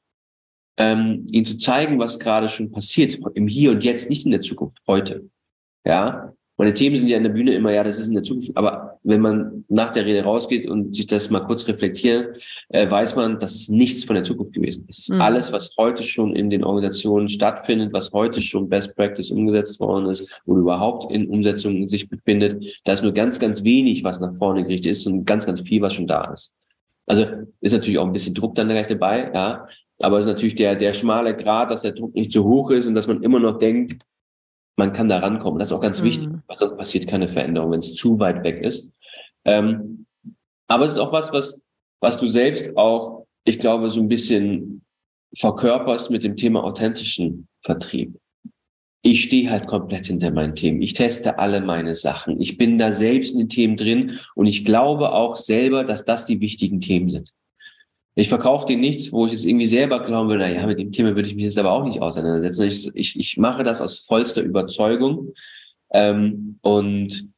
ähm, 0.79 1.27
ihnen 1.31 1.45
zu 1.45 1.59
zeigen, 1.59 1.99
was 1.99 2.19
gerade 2.19 2.49
schon 2.49 2.73
passiert, 2.73 3.19
im 3.35 3.47
Hier 3.47 3.71
und 3.71 3.85
Jetzt, 3.85 4.09
nicht 4.09 4.25
in 4.25 4.33
der 4.33 4.41
Zukunft, 4.41 4.79
heute. 4.87 5.29
Ja, 5.85 6.33
meine 6.59 6.73
Themen 6.73 6.97
sind 6.97 7.09
ja 7.09 7.19
in 7.19 7.23
der 7.23 7.31
Bühne 7.31 7.53
immer, 7.53 7.71
ja, 7.71 7.85
das 7.85 7.99
ist 7.99 8.09
in 8.09 8.15
der 8.15 8.23
Zukunft, 8.23 8.57
aber 8.57 8.99
wenn 9.03 9.21
man 9.21 9.65
nach 9.69 9.93
der 9.93 10.07
Rede 10.07 10.25
rausgeht 10.25 10.69
und 10.69 10.95
sich 10.95 11.07
das 11.07 11.29
mal 11.31 11.41
kurz 11.41 11.69
reflektiert, 11.69 12.41
äh, 12.71 12.91
weiß 12.91 13.17
man, 13.17 13.39
das 13.39 13.55
ist 13.55 13.71
nichts 13.71 14.05
von 14.05 14.15
der 14.15 14.25
Zukunft 14.25 14.55
gewesen. 14.55 14.87
Ist 14.89 15.11
mhm. 15.11 15.21
alles, 15.21 15.53
was 15.53 15.75
heute 15.77 16.03
schon 16.03 16.35
in 16.35 16.49
den 16.49 16.65
Organisationen 16.65 17.29
stattfindet, 17.29 17.93
was 17.93 18.13
heute 18.13 18.41
schon 18.41 18.71
Best 18.71 18.97
Practice 18.97 19.31
umgesetzt 19.31 19.79
worden 19.81 20.07
ist 20.07 20.41
oder 20.47 20.61
überhaupt 20.61 21.13
in 21.13 21.29
Umsetzung 21.29 21.87
sich 21.87 22.09
befindet. 22.09 22.65
Da 22.85 22.93
ist 22.93 23.03
nur 23.03 23.13
ganz, 23.13 23.39
ganz 23.39 23.63
wenig, 23.63 24.03
was 24.03 24.21
nach 24.21 24.35
vorne 24.35 24.63
gerichtet 24.63 24.93
ist 24.93 25.07
und 25.07 25.27
ganz, 25.27 25.45
ganz 25.45 25.61
viel, 25.61 25.83
was 25.83 25.93
schon 25.93 26.07
da 26.07 26.33
ist. 26.33 26.55
Also 27.07 27.27
ist 27.61 27.73
natürlich 27.73 27.99
auch 27.99 28.07
ein 28.07 28.13
bisschen 28.13 28.35
Druck 28.35 28.55
dann 28.55 28.69
gleich 28.69 28.89
dabei, 28.89 29.31
ja. 29.33 29.69
Aber 29.99 30.19
es 30.19 30.27
ist 30.27 30.33
natürlich 30.33 30.57
der, 30.57 30.75
der 30.75 30.93
schmale 30.93 31.35
Grad, 31.35 31.71
dass 31.71 31.83
der 31.83 31.93
Druck 31.93 32.15
nicht 32.15 32.33
zu 32.33 32.45
hoch 32.45 32.71
ist 32.71 32.87
und 32.87 32.95
dass 32.95 33.09
man 33.09 33.23
immer 33.23 33.41
noch 33.41 33.59
denkt, 33.59 34.03
man 34.77 34.93
kann 34.93 35.09
da 35.09 35.19
rankommen. 35.19 35.59
Das 35.59 35.69
ist 35.69 35.77
auch 35.77 35.81
ganz 35.81 36.01
mhm. 36.01 36.07
wichtig, 36.07 36.29
weil 36.47 36.59
sonst 36.59 36.77
passiert 36.77 37.09
keine 37.09 37.29
Veränderung, 37.29 37.73
wenn 37.73 37.79
es 37.81 37.95
zu 37.95 38.19
weit 38.19 38.45
weg 38.45 38.63
ist. 38.63 38.93
Ähm, 39.45 40.07
aber 40.69 40.85
es 40.85 40.93
ist 40.93 40.99
auch 40.99 41.13
was, 41.13 41.33
was, 41.33 41.65
was 42.01 42.19
du 42.19 42.27
selbst 42.27 42.77
auch, 42.77 43.27
ich 43.45 43.59
glaube, 43.59 43.91
so 43.91 44.01
ein 44.01 44.09
bisschen 44.09 44.85
verkörperst 45.37 46.11
mit 46.11 46.25
dem 46.25 46.37
Thema 46.37 46.65
authentischen 46.65 47.49
Vertrieb. 47.63 48.19
Ich 49.03 49.23
stehe 49.23 49.51
halt 49.51 49.67
komplett 49.69 50.07
hinter 50.07 50.33
meinen 50.33 50.57
Themen. 50.57 50.83
Ich 50.83 50.95
teste 50.95 51.39
alle 51.39 51.61
meine 51.61 51.95
Sachen. 51.95 52.41
Ich 52.41 52.59
bin 52.59 52.77
da 52.77 52.91
selbst 52.91 53.33
in 53.33 53.41
den 53.41 53.49
Themen 53.49 53.77
drin 53.77 54.19
und 54.35 54.47
ich 54.47 54.65
glaube 54.65 55.13
auch 55.13 55.37
selber, 55.37 55.85
dass 55.85 56.05
das 56.05 56.27
die 56.27 56.41
wichtigen 56.41 56.81
Themen 56.81 57.09
sind. 57.09 57.33
Ich 58.19 58.31
verkaufe 58.31 58.65
dir 58.65 58.79
nichts, 58.79 59.13
wo 59.13 59.27
ich 59.27 59.35
es 59.35 59.45
irgendwie 59.45 59.67
selber 59.67 60.03
glauben 60.03 60.31
würde, 60.31 60.51
ja, 60.51 60.67
mit 60.67 60.79
dem 60.79 60.91
Thema 60.91 61.15
würde 61.15 61.29
ich 61.29 61.35
mich 61.35 61.45
jetzt 61.45 61.59
aber 61.59 61.71
auch 61.71 61.85
nicht 61.85 62.01
auseinandersetzen. 62.01 62.67
Ich, 62.67 62.91
ich, 62.95 63.21
ich 63.21 63.37
mache 63.37 63.63
das 63.63 63.83
aus 63.83 63.99
vollster 63.99 64.43
Überzeugung. 64.43 65.35
Ähm, 65.93 66.59
und 66.63 67.29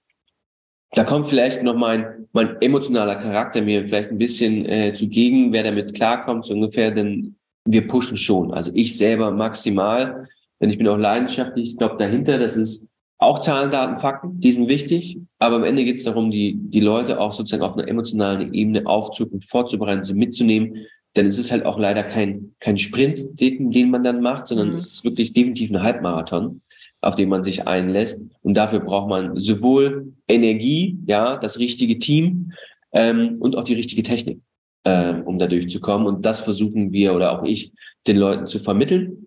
da 0.92 1.02
kommt 1.02 1.26
vielleicht 1.26 1.64
noch 1.64 1.74
mein, 1.74 2.28
mein 2.32 2.62
emotionaler 2.62 3.16
Charakter 3.16 3.60
mir 3.60 3.88
vielleicht 3.88 4.10
ein 4.10 4.18
bisschen 4.18 4.66
äh, 4.66 4.92
zugegen, 4.92 5.52
wer 5.52 5.64
damit 5.64 5.94
klarkommt, 5.94 6.44
so 6.44 6.54
ungefähr, 6.54 6.92
denn 6.92 7.36
wir 7.64 7.86
pushen 7.88 8.16
schon. 8.16 8.52
Also 8.52 8.70
ich 8.72 8.96
selber 8.96 9.32
maximal, 9.32 10.28
denn 10.60 10.70
ich 10.70 10.78
bin 10.78 10.86
auch 10.86 10.96
leidenschaftlich, 10.96 11.70
ich 11.70 11.76
glaube 11.76 11.96
dahinter, 11.98 12.38
das 12.38 12.56
ist 12.56 12.87
auch 13.18 13.40
Zahlen, 13.40 13.70
Daten, 13.70 13.96
Fakten, 13.96 14.40
die 14.40 14.52
sind 14.52 14.68
wichtig, 14.68 15.18
aber 15.38 15.56
am 15.56 15.64
Ende 15.64 15.84
geht 15.84 15.96
es 15.96 16.04
darum, 16.04 16.30
die, 16.30 16.54
die 16.56 16.80
Leute 16.80 17.20
auch 17.20 17.32
sozusagen 17.32 17.64
auf 17.64 17.76
einer 17.76 17.88
emotionalen 17.88 18.54
Ebene 18.54 18.86
und 18.86 19.44
vorzubereiten, 19.44 20.04
sie 20.04 20.14
mitzunehmen. 20.14 20.86
Denn 21.16 21.26
es 21.26 21.38
ist 21.38 21.50
halt 21.50 21.66
auch 21.66 21.78
leider 21.78 22.04
kein, 22.04 22.54
kein 22.60 22.78
Sprint, 22.78 23.40
den, 23.40 23.72
den 23.72 23.90
man 23.90 24.04
dann 24.04 24.20
macht, 24.20 24.46
sondern 24.46 24.70
mhm. 24.70 24.76
es 24.76 24.86
ist 24.86 25.04
wirklich 25.04 25.32
definitiv 25.32 25.70
ein 25.70 25.82
Halbmarathon, 25.82 26.60
auf 27.00 27.16
den 27.16 27.28
man 27.28 27.42
sich 27.42 27.66
einlässt. 27.66 28.22
Und 28.42 28.54
dafür 28.54 28.80
braucht 28.80 29.08
man 29.08 29.36
sowohl 29.36 30.12
Energie, 30.28 30.96
ja, 31.06 31.36
das 31.36 31.58
richtige 31.58 31.98
Team 31.98 32.52
ähm, 32.92 33.34
und 33.40 33.56
auch 33.56 33.64
die 33.64 33.74
richtige 33.74 34.04
Technik, 34.04 34.40
ähm, 34.84 35.22
um 35.24 35.40
da 35.40 35.48
durchzukommen. 35.48 36.06
Und 36.06 36.24
das 36.24 36.38
versuchen 36.38 36.92
wir 36.92 37.14
oder 37.14 37.32
auch 37.36 37.44
ich 37.44 37.72
den 38.06 38.16
Leuten 38.16 38.46
zu 38.46 38.60
vermitteln. 38.60 39.26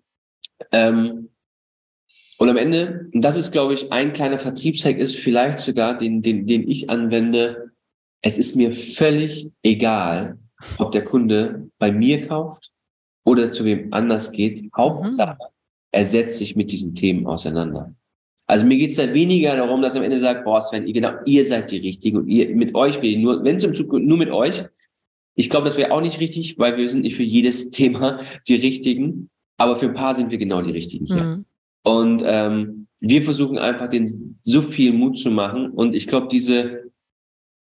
Ähm, 0.70 1.21
und 2.42 2.48
am 2.48 2.56
Ende, 2.56 3.08
und 3.14 3.20
das 3.20 3.36
ist, 3.36 3.52
glaube 3.52 3.72
ich, 3.72 3.92
ein 3.92 4.12
kleiner 4.12 4.36
Vertriebshack 4.36 4.98
ist 4.98 5.14
vielleicht 5.14 5.60
sogar, 5.60 5.96
den, 5.96 6.22
den, 6.22 6.44
den 6.44 6.68
ich 6.68 6.90
anwende, 6.90 7.70
es 8.20 8.36
ist 8.36 8.56
mir 8.56 8.72
völlig 8.72 9.48
egal, 9.62 10.38
ob 10.78 10.90
der 10.90 11.04
Kunde 11.04 11.70
bei 11.78 11.92
mir 11.92 12.26
kauft 12.26 12.72
oder 13.24 13.52
zu 13.52 13.64
wem 13.64 13.92
anders 13.92 14.32
geht. 14.32 14.68
Hauptsache, 14.76 15.38
mhm. 15.40 15.54
er 15.92 16.04
setzt 16.04 16.38
sich 16.38 16.56
mit 16.56 16.72
diesen 16.72 16.96
Themen 16.96 17.28
auseinander. 17.28 17.94
Also 18.48 18.66
mir 18.66 18.76
geht 18.76 18.90
es 18.90 18.96
da 18.96 19.14
weniger 19.14 19.56
darum, 19.56 19.80
dass 19.80 19.94
er 19.94 20.00
am 20.00 20.04
Ende 20.06 20.18
sagt, 20.18 20.44
boah 20.44 20.60
Sven, 20.60 20.88
ihr, 20.88 20.94
genau, 20.94 21.12
ihr 21.24 21.44
seid 21.44 21.70
die 21.70 21.78
Richtigen 21.78 22.16
und 22.16 22.26
ihr, 22.26 22.52
mit 22.56 22.74
euch 22.74 23.00
will 23.02 23.20
nur, 23.20 23.44
wenn 23.44 23.54
es 23.54 23.62
im 23.62 23.76
Zug 23.76 23.92
nur 23.92 24.18
mit 24.18 24.32
euch. 24.32 24.64
Ich 25.36 25.48
glaube, 25.48 25.66
das 25.66 25.76
wäre 25.76 25.92
auch 25.92 26.00
nicht 26.00 26.18
richtig, 26.18 26.58
weil 26.58 26.76
wir 26.76 26.88
sind 26.88 27.02
nicht 27.02 27.14
für 27.14 27.22
jedes 27.22 27.70
Thema 27.70 28.18
die 28.48 28.56
Richtigen, 28.56 29.30
aber 29.58 29.76
für 29.76 29.86
ein 29.86 29.94
paar 29.94 30.14
sind 30.14 30.32
wir 30.32 30.38
genau 30.38 30.60
die 30.60 30.72
Richtigen 30.72 31.06
hier. 31.06 31.22
Mhm. 31.22 31.44
Und 31.82 32.22
ähm, 32.24 32.86
wir 33.00 33.22
versuchen 33.22 33.58
einfach, 33.58 33.88
den 33.88 34.38
so 34.42 34.62
viel 34.62 34.92
Mut 34.92 35.18
zu 35.18 35.30
machen. 35.30 35.70
Und 35.70 35.94
ich 35.94 36.06
glaube, 36.06 36.28
diese, 36.30 36.90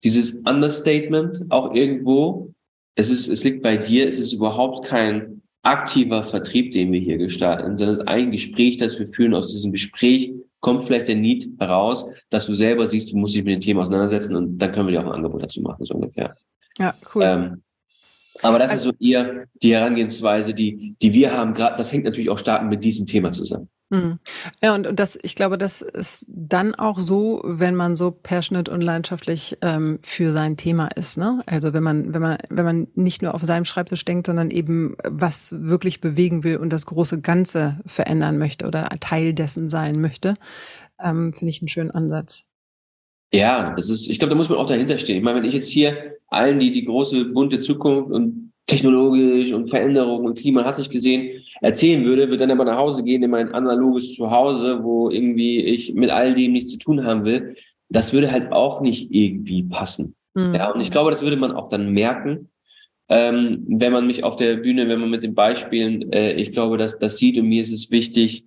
dieses 0.04 0.34
Understatement 0.34 1.46
auch 1.50 1.74
irgendwo, 1.74 2.54
es 2.96 3.10
ist, 3.10 3.28
es 3.28 3.44
liegt 3.44 3.64
bei 3.64 3.78
dir, 3.78 4.08
es 4.08 4.20
ist 4.20 4.34
überhaupt 4.34 4.86
kein 4.86 5.42
aktiver 5.64 6.26
Vertrieb, 6.26 6.74
den 6.74 6.92
wir 6.92 7.00
hier 7.00 7.18
gestalten, 7.18 7.78
sondern 7.78 8.08
ein 8.08 8.32
Gespräch, 8.32 8.78
das 8.78 9.00
wir 9.00 9.08
führen. 9.08 9.34
Aus 9.34 9.52
diesem 9.52 9.72
Gespräch 9.72 10.34
kommt 10.60 10.84
vielleicht 10.84 11.08
der 11.08 11.16
Need 11.16 11.50
heraus, 11.60 12.06
dass 12.30 12.46
du 12.46 12.54
selber 12.54 12.88
siehst, 12.88 13.12
du 13.12 13.18
musst 13.18 13.36
dich 13.36 13.44
mit 13.44 13.56
dem 13.56 13.62
Thema 13.62 13.82
auseinandersetzen 13.82 14.36
und 14.36 14.58
dann 14.60 14.72
können 14.72 14.88
wir 14.88 14.92
dir 14.92 15.02
auch 15.02 15.08
ein 15.08 15.14
Angebot 15.14 15.44
dazu 15.44 15.62
machen, 15.62 15.86
so 15.86 15.96
ungefähr. 15.96 16.36
Ja, 16.78 16.94
cool. 17.16 17.24
Ähm, 17.26 17.64
aber 18.42 18.60
das 18.60 18.72
also, 18.72 18.90
ist 18.90 18.98
so 18.98 19.06
eher 19.06 19.46
die 19.62 19.74
Herangehensweise, 19.74 20.54
die, 20.54 20.96
die 21.02 21.14
wir 21.14 21.36
haben, 21.36 21.54
gerade, 21.54 21.78
das 21.78 21.92
hängt 21.94 22.04
natürlich 22.04 22.30
auch 22.30 22.38
stark 22.38 22.68
mit 22.68 22.84
diesem 22.84 23.06
Thema 23.06 23.32
zusammen. 23.32 23.70
Hm. 23.94 24.18
Ja, 24.64 24.74
und, 24.74 24.88
und 24.88 25.00
das, 25.00 25.20
ich 25.22 25.36
glaube, 25.36 25.60
das 25.60 25.84
ist 25.84 26.26
dann 26.28 26.74
auch 26.74 27.00
so, 27.00 27.44
wenn 27.46 27.76
man 27.76 27.96
so 27.96 28.10
passionate 28.10 28.72
und 28.72 28.82
leidenschaftlich 28.82 29.60
ähm, 29.62 30.00
für 30.02 30.32
sein 30.32 30.58
Thema 30.58 30.88
ist. 30.88 31.16
Ne? 31.20 31.44
Also 31.46 31.76
wenn 31.76 31.84
man, 31.84 32.12
wenn 32.12 32.22
man, 32.24 32.38
wenn 32.50 32.66
man 32.66 32.88
nicht 32.96 33.22
nur 33.22 33.36
auf 33.36 33.44
seinem 33.44 33.66
Schreibtisch 33.66 34.04
denkt, 34.04 34.26
sondern 34.26 34.50
eben 34.50 34.96
was 35.04 35.54
wirklich 35.60 36.02
bewegen 36.02 36.44
will 36.44 36.58
und 36.58 36.74
das 36.74 36.88
große 36.88 37.22
Ganze 37.22 37.82
verändern 37.86 38.40
möchte 38.40 38.66
oder 38.66 38.90
Teil 39.00 39.36
dessen 39.36 39.70
sein 39.70 40.02
möchte, 40.02 40.38
ähm, 41.00 41.34
finde 41.34 41.52
ich 41.52 41.62
einen 41.62 41.68
schönen 41.68 41.92
Ansatz. 41.92 42.46
Ja, 43.32 43.76
das 43.76 43.90
ist, 43.90 44.10
ich 44.10 44.18
glaube, 44.18 44.32
da 44.32 44.36
muss 44.36 44.50
man 44.50 44.58
auch 44.58 44.66
dahinter 44.66 44.98
stehen. 44.98 45.18
Ich 45.18 45.24
meine, 45.24 45.38
wenn 45.38 45.48
ich 45.48 45.54
jetzt 45.54 45.70
hier 45.70 46.16
allen, 46.30 46.58
die 46.58 46.72
die 46.72 46.86
große 46.86 47.26
bunte 47.26 47.60
Zukunft 47.60 48.10
und 48.10 48.53
technologisch 48.66 49.52
und 49.52 49.70
Veränderung 49.70 50.26
und 50.26 50.38
Klima 50.38 50.64
hast 50.64 50.78
nicht 50.78 50.92
gesehen, 50.92 51.42
erzählen 51.62 52.04
würde, 52.06 52.30
würde 52.30 52.38
dann 52.48 52.52
aber 52.52 52.66
nach 52.66 52.78
Hause 52.78 53.04
gehen 53.04 53.24
in 53.24 53.32
mein 53.32 53.54
analoges 53.54 54.14
Zuhause, 54.14 54.84
wo 54.84 55.10
irgendwie 55.10 55.60
ich 55.60 55.94
mit 55.94 56.10
all 56.10 56.34
dem 56.34 56.54
nichts 56.54 56.72
zu 56.72 56.78
tun 56.78 57.04
haben 57.06 57.26
will. 57.26 57.56
Das 57.90 58.14
würde 58.14 58.32
halt 58.32 58.52
auch 58.52 58.82
nicht 58.82 59.12
irgendwie 59.12 59.64
passen. 59.64 60.16
Mhm. 60.34 60.56
Ja, 60.56 60.72
und 60.72 60.82
ich 60.82 60.92
glaube, 60.92 61.12
das 61.12 61.24
würde 61.24 61.38
man 61.38 61.52
auch 61.52 61.70
dann 61.70 61.92
merken, 61.92 62.50
ähm, 63.10 63.66
wenn 63.68 63.92
man 63.92 64.08
mich 64.08 64.24
auf 64.24 64.38
der 64.38 64.56
Bühne, 64.56 64.88
wenn 64.88 65.00
man 65.00 65.10
mit 65.10 65.24
den 65.24 65.36
Beispielen, 65.36 66.12
äh, 66.14 66.34
ich 66.34 66.52
glaube, 66.52 66.78
dass 66.78 67.00
das 67.00 67.18
sieht 67.18 67.38
und 67.38 67.48
mir 67.48 67.62
ist 67.62 67.74
es 67.74 67.92
wichtig, 67.92 68.46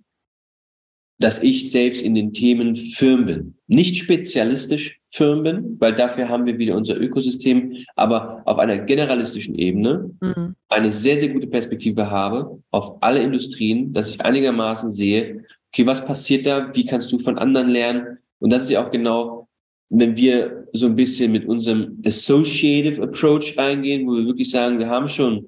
dass 1.19 1.41
ich 1.41 1.71
selbst 1.71 2.01
in 2.01 2.15
den 2.15 2.33
Themen 2.33 2.75
firm 2.75 3.25
bin. 3.25 3.55
Nicht 3.67 3.97
spezialistisch 3.97 4.99
firm 5.17 5.43
bin, 5.43 5.77
weil 5.79 5.93
dafür 5.93 6.29
haben 6.29 6.45
wir 6.45 6.57
wieder 6.57 6.75
unser 6.75 6.99
Ökosystem, 6.99 7.75
aber 7.95 8.43
auf 8.45 8.59
einer 8.59 8.77
generalistischen 8.77 9.55
Ebene 9.55 10.11
mhm. 10.21 10.55
eine 10.69 10.91
sehr, 10.91 11.17
sehr 11.17 11.29
gute 11.29 11.47
Perspektive 11.47 12.09
habe 12.09 12.61
auf 12.71 12.97
alle 13.01 13.21
Industrien, 13.21 13.93
dass 13.93 14.09
ich 14.09 14.21
einigermaßen 14.21 14.89
sehe, 14.89 15.43
okay, 15.73 15.85
was 15.85 16.05
passiert 16.05 16.45
da? 16.45 16.71
Wie 16.73 16.85
kannst 16.85 17.11
du 17.11 17.19
von 17.19 17.37
anderen 17.37 17.69
lernen? 17.69 18.19
Und 18.39 18.53
das 18.53 18.63
ist 18.63 18.69
ja 18.69 18.85
auch 18.85 18.91
genau, 18.91 19.47
wenn 19.89 20.15
wir 20.15 20.67
so 20.73 20.85
ein 20.85 20.95
bisschen 20.95 21.31
mit 21.31 21.45
unserem 21.45 22.01
Associative 22.05 23.01
Approach 23.01 23.57
reingehen, 23.57 24.07
wo 24.07 24.15
wir 24.15 24.25
wirklich 24.25 24.51
sagen, 24.51 24.79
wir 24.79 24.89
haben 24.89 25.07
schon 25.07 25.47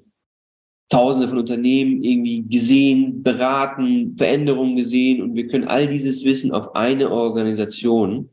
Tausende 0.92 1.28
von 1.28 1.38
Unternehmen 1.38 2.02
irgendwie 2.02 2.42
gesehen, 2.42 3.22
beraten, 3.22 4.16
Veränderungen 4.16 4.74
gesehen 4.74 5.22
und 5.22 5.36
wir 5.36 5.46
können 5.46 5.68
all 5.68 5.86
dieses 5.86 6.24
Wissen 6.24 6.50
auf 6.50 6.74
eine 6.74 7.12
Organisation 7.12 8.28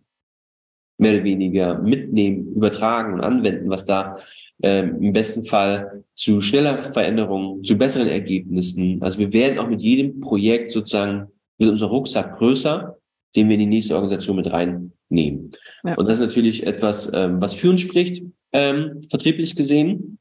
mehr 0.98 1.14
oder 1.14 1.24
weniger 1.24 1.80
mitnehmen, 1.80 2.54
übertragen 2.56 3.14
und 3.14 3.22
anwenden, 3.22 3.70
was 3.70 3.86
da 3.86 4.18
ähm, 4.64 5.02
im 5.02 5.14
besten 5.14 5.44
Fall 5.44 6.04
zu 6.16 6.42
schneller 6.42 6.92
Veränderungen, 6.92 7.64
zu 7.64 7.78
besseren 7.78 8.08
Ergebnissen. 8.08 9.02
Also 9.02 9.20
wir 9.20 9.32
werden 9.32 9.60
auch 9.60 9.70
mit 9.70 9.82
jedem 9.82 10.20
Projekt 10.20 10.72
sozusagen 10.72 11.28
mit 11.60 11.70
unserem 11.70 11.92
Rucksack 11.92 12.38
größer, 12.38 12.98
den 13.36 13.48
wir 13.48 13.54
in 13.54 13.62
die 13.62 13.66
nächste 13.68 13.94
Organisation 13.94 14.36
mit 14.36 14.52
reinnehmen. 14.52 15.52
Ja. 15.84 15.96
Und 15.96 16.08
das 16.08 16.18
ist 16.18 16.26
natürlich 16.26 16.66
etwas, 16.66 17.12
ähm, 17.14 17.40
was 17.40 17.54
für 17.54 17.70
uns 17.70 17.82
spricht, 17.82 18.24
ähm, 18.52 19.02
vertrieblich 19.10 19.56
gesehen. 19.56 20.18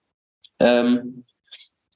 Ähm, 0.58 1.24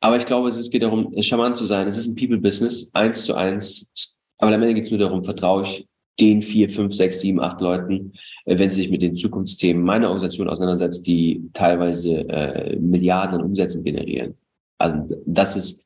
aber 0.01 0.17
ich 0.17 0.25
glaube, 0.25 0.49
es 0.49 0.71
geht 0.71 0.83
darum, 0.83 1.15
charmant 1.21 1.57
zu 1.57 1.67
sein. 1.67 1.87
Es 1.87 1.99
ist 1.99 2.07
ein 2.07 2.17
People-Business, 2.17 2.89
eins 2.95 3.25
zu 3.25 3.35
eins. 3.35 4.17
Aber 4.39 4.55
am 4.55 4.63
Ende 4.63 4.75
geht 4.75 4.87
es 4.87 4.91
nur 4.91 5.01
darum, 5.01 5.23
vertraue 5.23 5.65
ich 5.65 5.87
den 6.19 6.43
vier, 6.43 6.69
fünf, 6.69 6.95
sechs, 6.95 7.21
sieben, 7.21 7.41
acht 7.41 7.61
Leuten, 7.61 8.13
äh, 8.45 8.59
wenn 8.59 8.71
sie 8.71 8.83
sich 8.83 8.91
mit 8.91 9.03
den 9.03 9.17
Zukunftsthemen 9.17 9.83
meiner 9.83 10.09
Organisation 10.09 10.49
auseinandersetzt, 10.49 11.07
die 11.07 11.49
teilweise 11.53 12.29
äh, 12.29 12.77
Milliarden 12.77 13.37
an 13.37 13.45
Umsätzen 13.45 13.85
generieren. 13.85 14.37
Also 14.79 15.23
das 15.27 15.57
ist, 15.57 15.85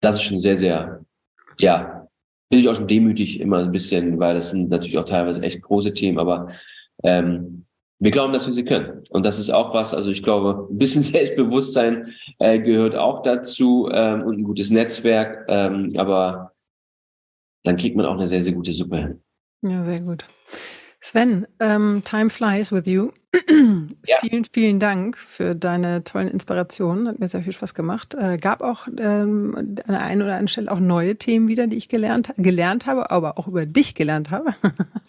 das 0.00 0.16
ist 0.16 0.22
schon 0.22 0.38
sehr, 0.38 0.56
sehr, 0.56 1.04
ja, 1.58 2.08
bin 2.48 2.58
ich 2.58 2.68
auch 2.68 2.74
schon 2.74 2.88
demütig 2.88 3.40
immer 3.40 3.58
ein 3.58 3.72
bisschen, 3.72 4.18
weil 4.18 4.34
das 4.34 4.50
sind 4.50 4.70
natürlich 4.70 4.98
auch 4.98 5.04
teilweise 5.04 5.42
echt 5.42 5.62
große 5.62 5.94
Themen, 5.94 6.18
aber 6.18 6.48
ähm, 7.04 7.64
wir 8.00 8.10
glauben, 8.10 8.32
dass 8.32 8.46
wir 8.46 8.52
sie 8.52 8.64
können. 8.64 9.02
Und 9.10 9.24
das 9.24 9.38
ist 9.38 9.50
auch 9.50 9.74
was, 9.74 9.94
also 9.94 10.10
ich 10.10 10.22
glaube, 10.22 10.68
ein 10.70 10.78
bisschen 10.78 11.02
Selbstbewusstsein 11.04 12.12
äh, 12.38 12.58
gehört 12.58 12.96
auch 12.96 13.22
dazu 13.22 13.88
ähm, 13.92 14.22
und 14.22 14.38
ein 14.38 14.44
gutes 14.44 14.70
Netzwerk, 14.70 15.46
ähm, 15.48 15.90
aber 15.96 16.52
dann 17.62 17.76
kriegt 17.76 17.96
man 17.96 18.06
auch 18.06 18.14
eine 18.14 18.26
sehr, 18.26 18.42
sehr 18.42 18.54
gute 18.54 18.72
Suppe 18.72 18.96
hin. 18.96 19.22
Ja, 19.62 19.84
sehr 19.84 20.00
gut. 20.00 20.24
Sven, 21.02 21.46
um, 21.60 22.02
time 22.04 22.28
flies 22.28 22.70
with 22.70 22.86
you. 22.86 23.12
ja. 24.06 24.16
Vielen, 24.20 24.44
vielen 24.44 24.80
Dank 24.80 25.16
für 25.16 25.54
deine 25.54 26.04
tollen 26.04 26.28
Inspirationen. 26.28 27.08
Hat 27.08 27.18
mir 27.18 27.28
sehr 27.28 27.42
viel 27.42 27.52
Spaß 27.52 27.74
gemacht. 27.74 28.14
Äh, 28.14 28.36
gab 28.36 28.60
auch 28.60 28.86
ähm, 28.98 29.54
an 29.56 29.76
der 29.88 30.02
einen 30.02 30.20
oder 30.20 30.32
anderen 30.32 30.48
Stelle 30.48 30.70
auch 30.70 30.80
neue 30.80 31.16
Themen 31.16 31.48
wieder, 31.48 31.68
die 31.68 31.76
ich 31.76 31.88
gelernt, 31.88 32.34
gelernt 32.36 32.86
habe, 32.86 33.10
aber 33.10 33.38
auch 33.38 33.48
über 33.48 33.64
dich 33.64 33.94
gelernt 33.94 34.30
habe. 34.30 34.54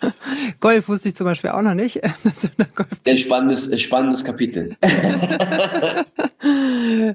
Golf 0.61 0.87
wusste 0.87 1.09
ich 1.09 1.15
zum 1.15 1.25
Beispiel 1.25 1.49
auch 1.49 1.61
noch 1.61 1.73
nicht. 1.73 2.01
Ein 3.05 3.17
spannendes, 3.17 3.81
spannendes 3.81 4.23
Kapitel. 4.23 4.77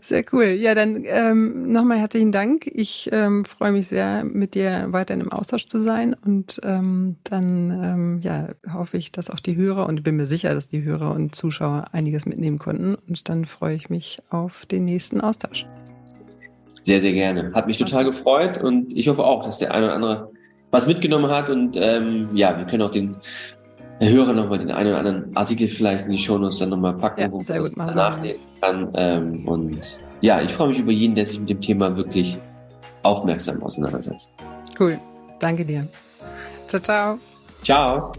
sehr 0.02 0.24
cool. 0.32 0.44
Ja, 0.44 0.74
dann 0.74 1.04
ähm, 1.04 1.72
nochmal 1.72 1.98
herzlichen 1.98 2.32
Dank. 2.32 2.66
Ich 2.66 3.08
ähm, 3.12 3.44
freue 3.44 3.72
mich 3.72 3.88
sehr, 3.88 4.24
mit 4.24 4.54
dir 4.54 4.86
weiterhin 4.90 5.22
im 5.22 5.32
Austausch 5.32 5.66
zu 5.66 5.78
sein. 5.78 6.14
Und 6.24 6.60
ähm, 6.64 7.16
dann 7.24 7.70
ähm, 7.70 8.20
ja, 8.22 8.48
hoffe 8.72 8.96
ich, 8.96 9.12
dass 9.12 9.30
auch 9.30 9.40
die 9.40 9.56
Hörer, 9.56 9.86
und 9.86 9.98
ich 9.98 10.02
bin 10.02 10.16
mir 10.16 10.26
sicher, 10.26 10.54
dass 10.54 10.68
die 10.68 10.82
Hörer 10.82 11.14
und 11.14 11.34
Zuschauer 11.34 11.86
einiges 11.92 12.26
mitnehmen 12.26 12.58
konnten. 12.58 12.96
Und 13.08 13.28
dann 13.28 13.44
freue 13.44 13.74
ich 13.74 13.90
mich 13.90 14.20
auf 14.30 14.66
den 14.66 14.84
nächsten 14.84 15.20
Austausch. 15.20 15.66
Sehr, 16.82 17.00
sehr 17.00 17.12
gerne. 17.12 17.52
Hat 17.52 17.66
mich 17.66 17.78
total 17.78 18.04
gefreut 18.04 18.62
und 18.62 18.96
ich 18.96 19.08
hoffe 19.08 19.24
auch, 19.24 19.44
dass 19.44 19.58
der 19.58 19.72
eine 19.72 19.86
oder 19.86 19.94
andere 19.94 20.30
was 20.70 20.86
mitgenommen 20.86 21.30
hat. 21.30 21.50
Und 21.50 21.76
ähm, 21.80 22.28
ja, 22.34 22.56
wir 22.56 22.64
können 22.66 22.82
auch 22.82 22.90
den 22.90 23.16
Hörer 24.00 24.34
nochmal 24.34 24.58
den 24.58 24.70
einen 24.70 24.90
oder 24.90 24.98
anderen 24.98 25.36
Artikel 25.36 25.68
vielleicht 25.68 26.04
in 26.04 26.12
die 26.12 26.18
Show 26.18 26.36
Notes 26.36 26.58
dann 26.58 26.70
nochmal 26.70 26.94
packen, 26.94 27.20
ja, 27.20 27.30
wo 27.30 27.38
man 27.76 27.86
das 27.86 27.94
nachlesen 27.94 28.44
kann. 28.60 28.90
Ähm, 28.94 29.48
und 29.48 29.98
ja, 30.20 30.42
ich 30.42 30.52
freue 30.52 30.68
mich 30.68 30.80
über 30.80 30.92
jeden, 30.92 31.14
der 31.14 31.24
sich 31.24 31.40
mit 31.40 31.48
dem 31.48 31.60
Thema 31.60 31.96
wirklich 31.96 32.38
aufmerksam 33.02 33.62
auseinandersetzt. 33.62 34.32
Cool. 34.78 34.98
Danke 35.38 35.64
dir. 35.64 35.86
Ciao, 36.66 36.82
ciao. 36.82 37.18
Ciao. 37.62 38.12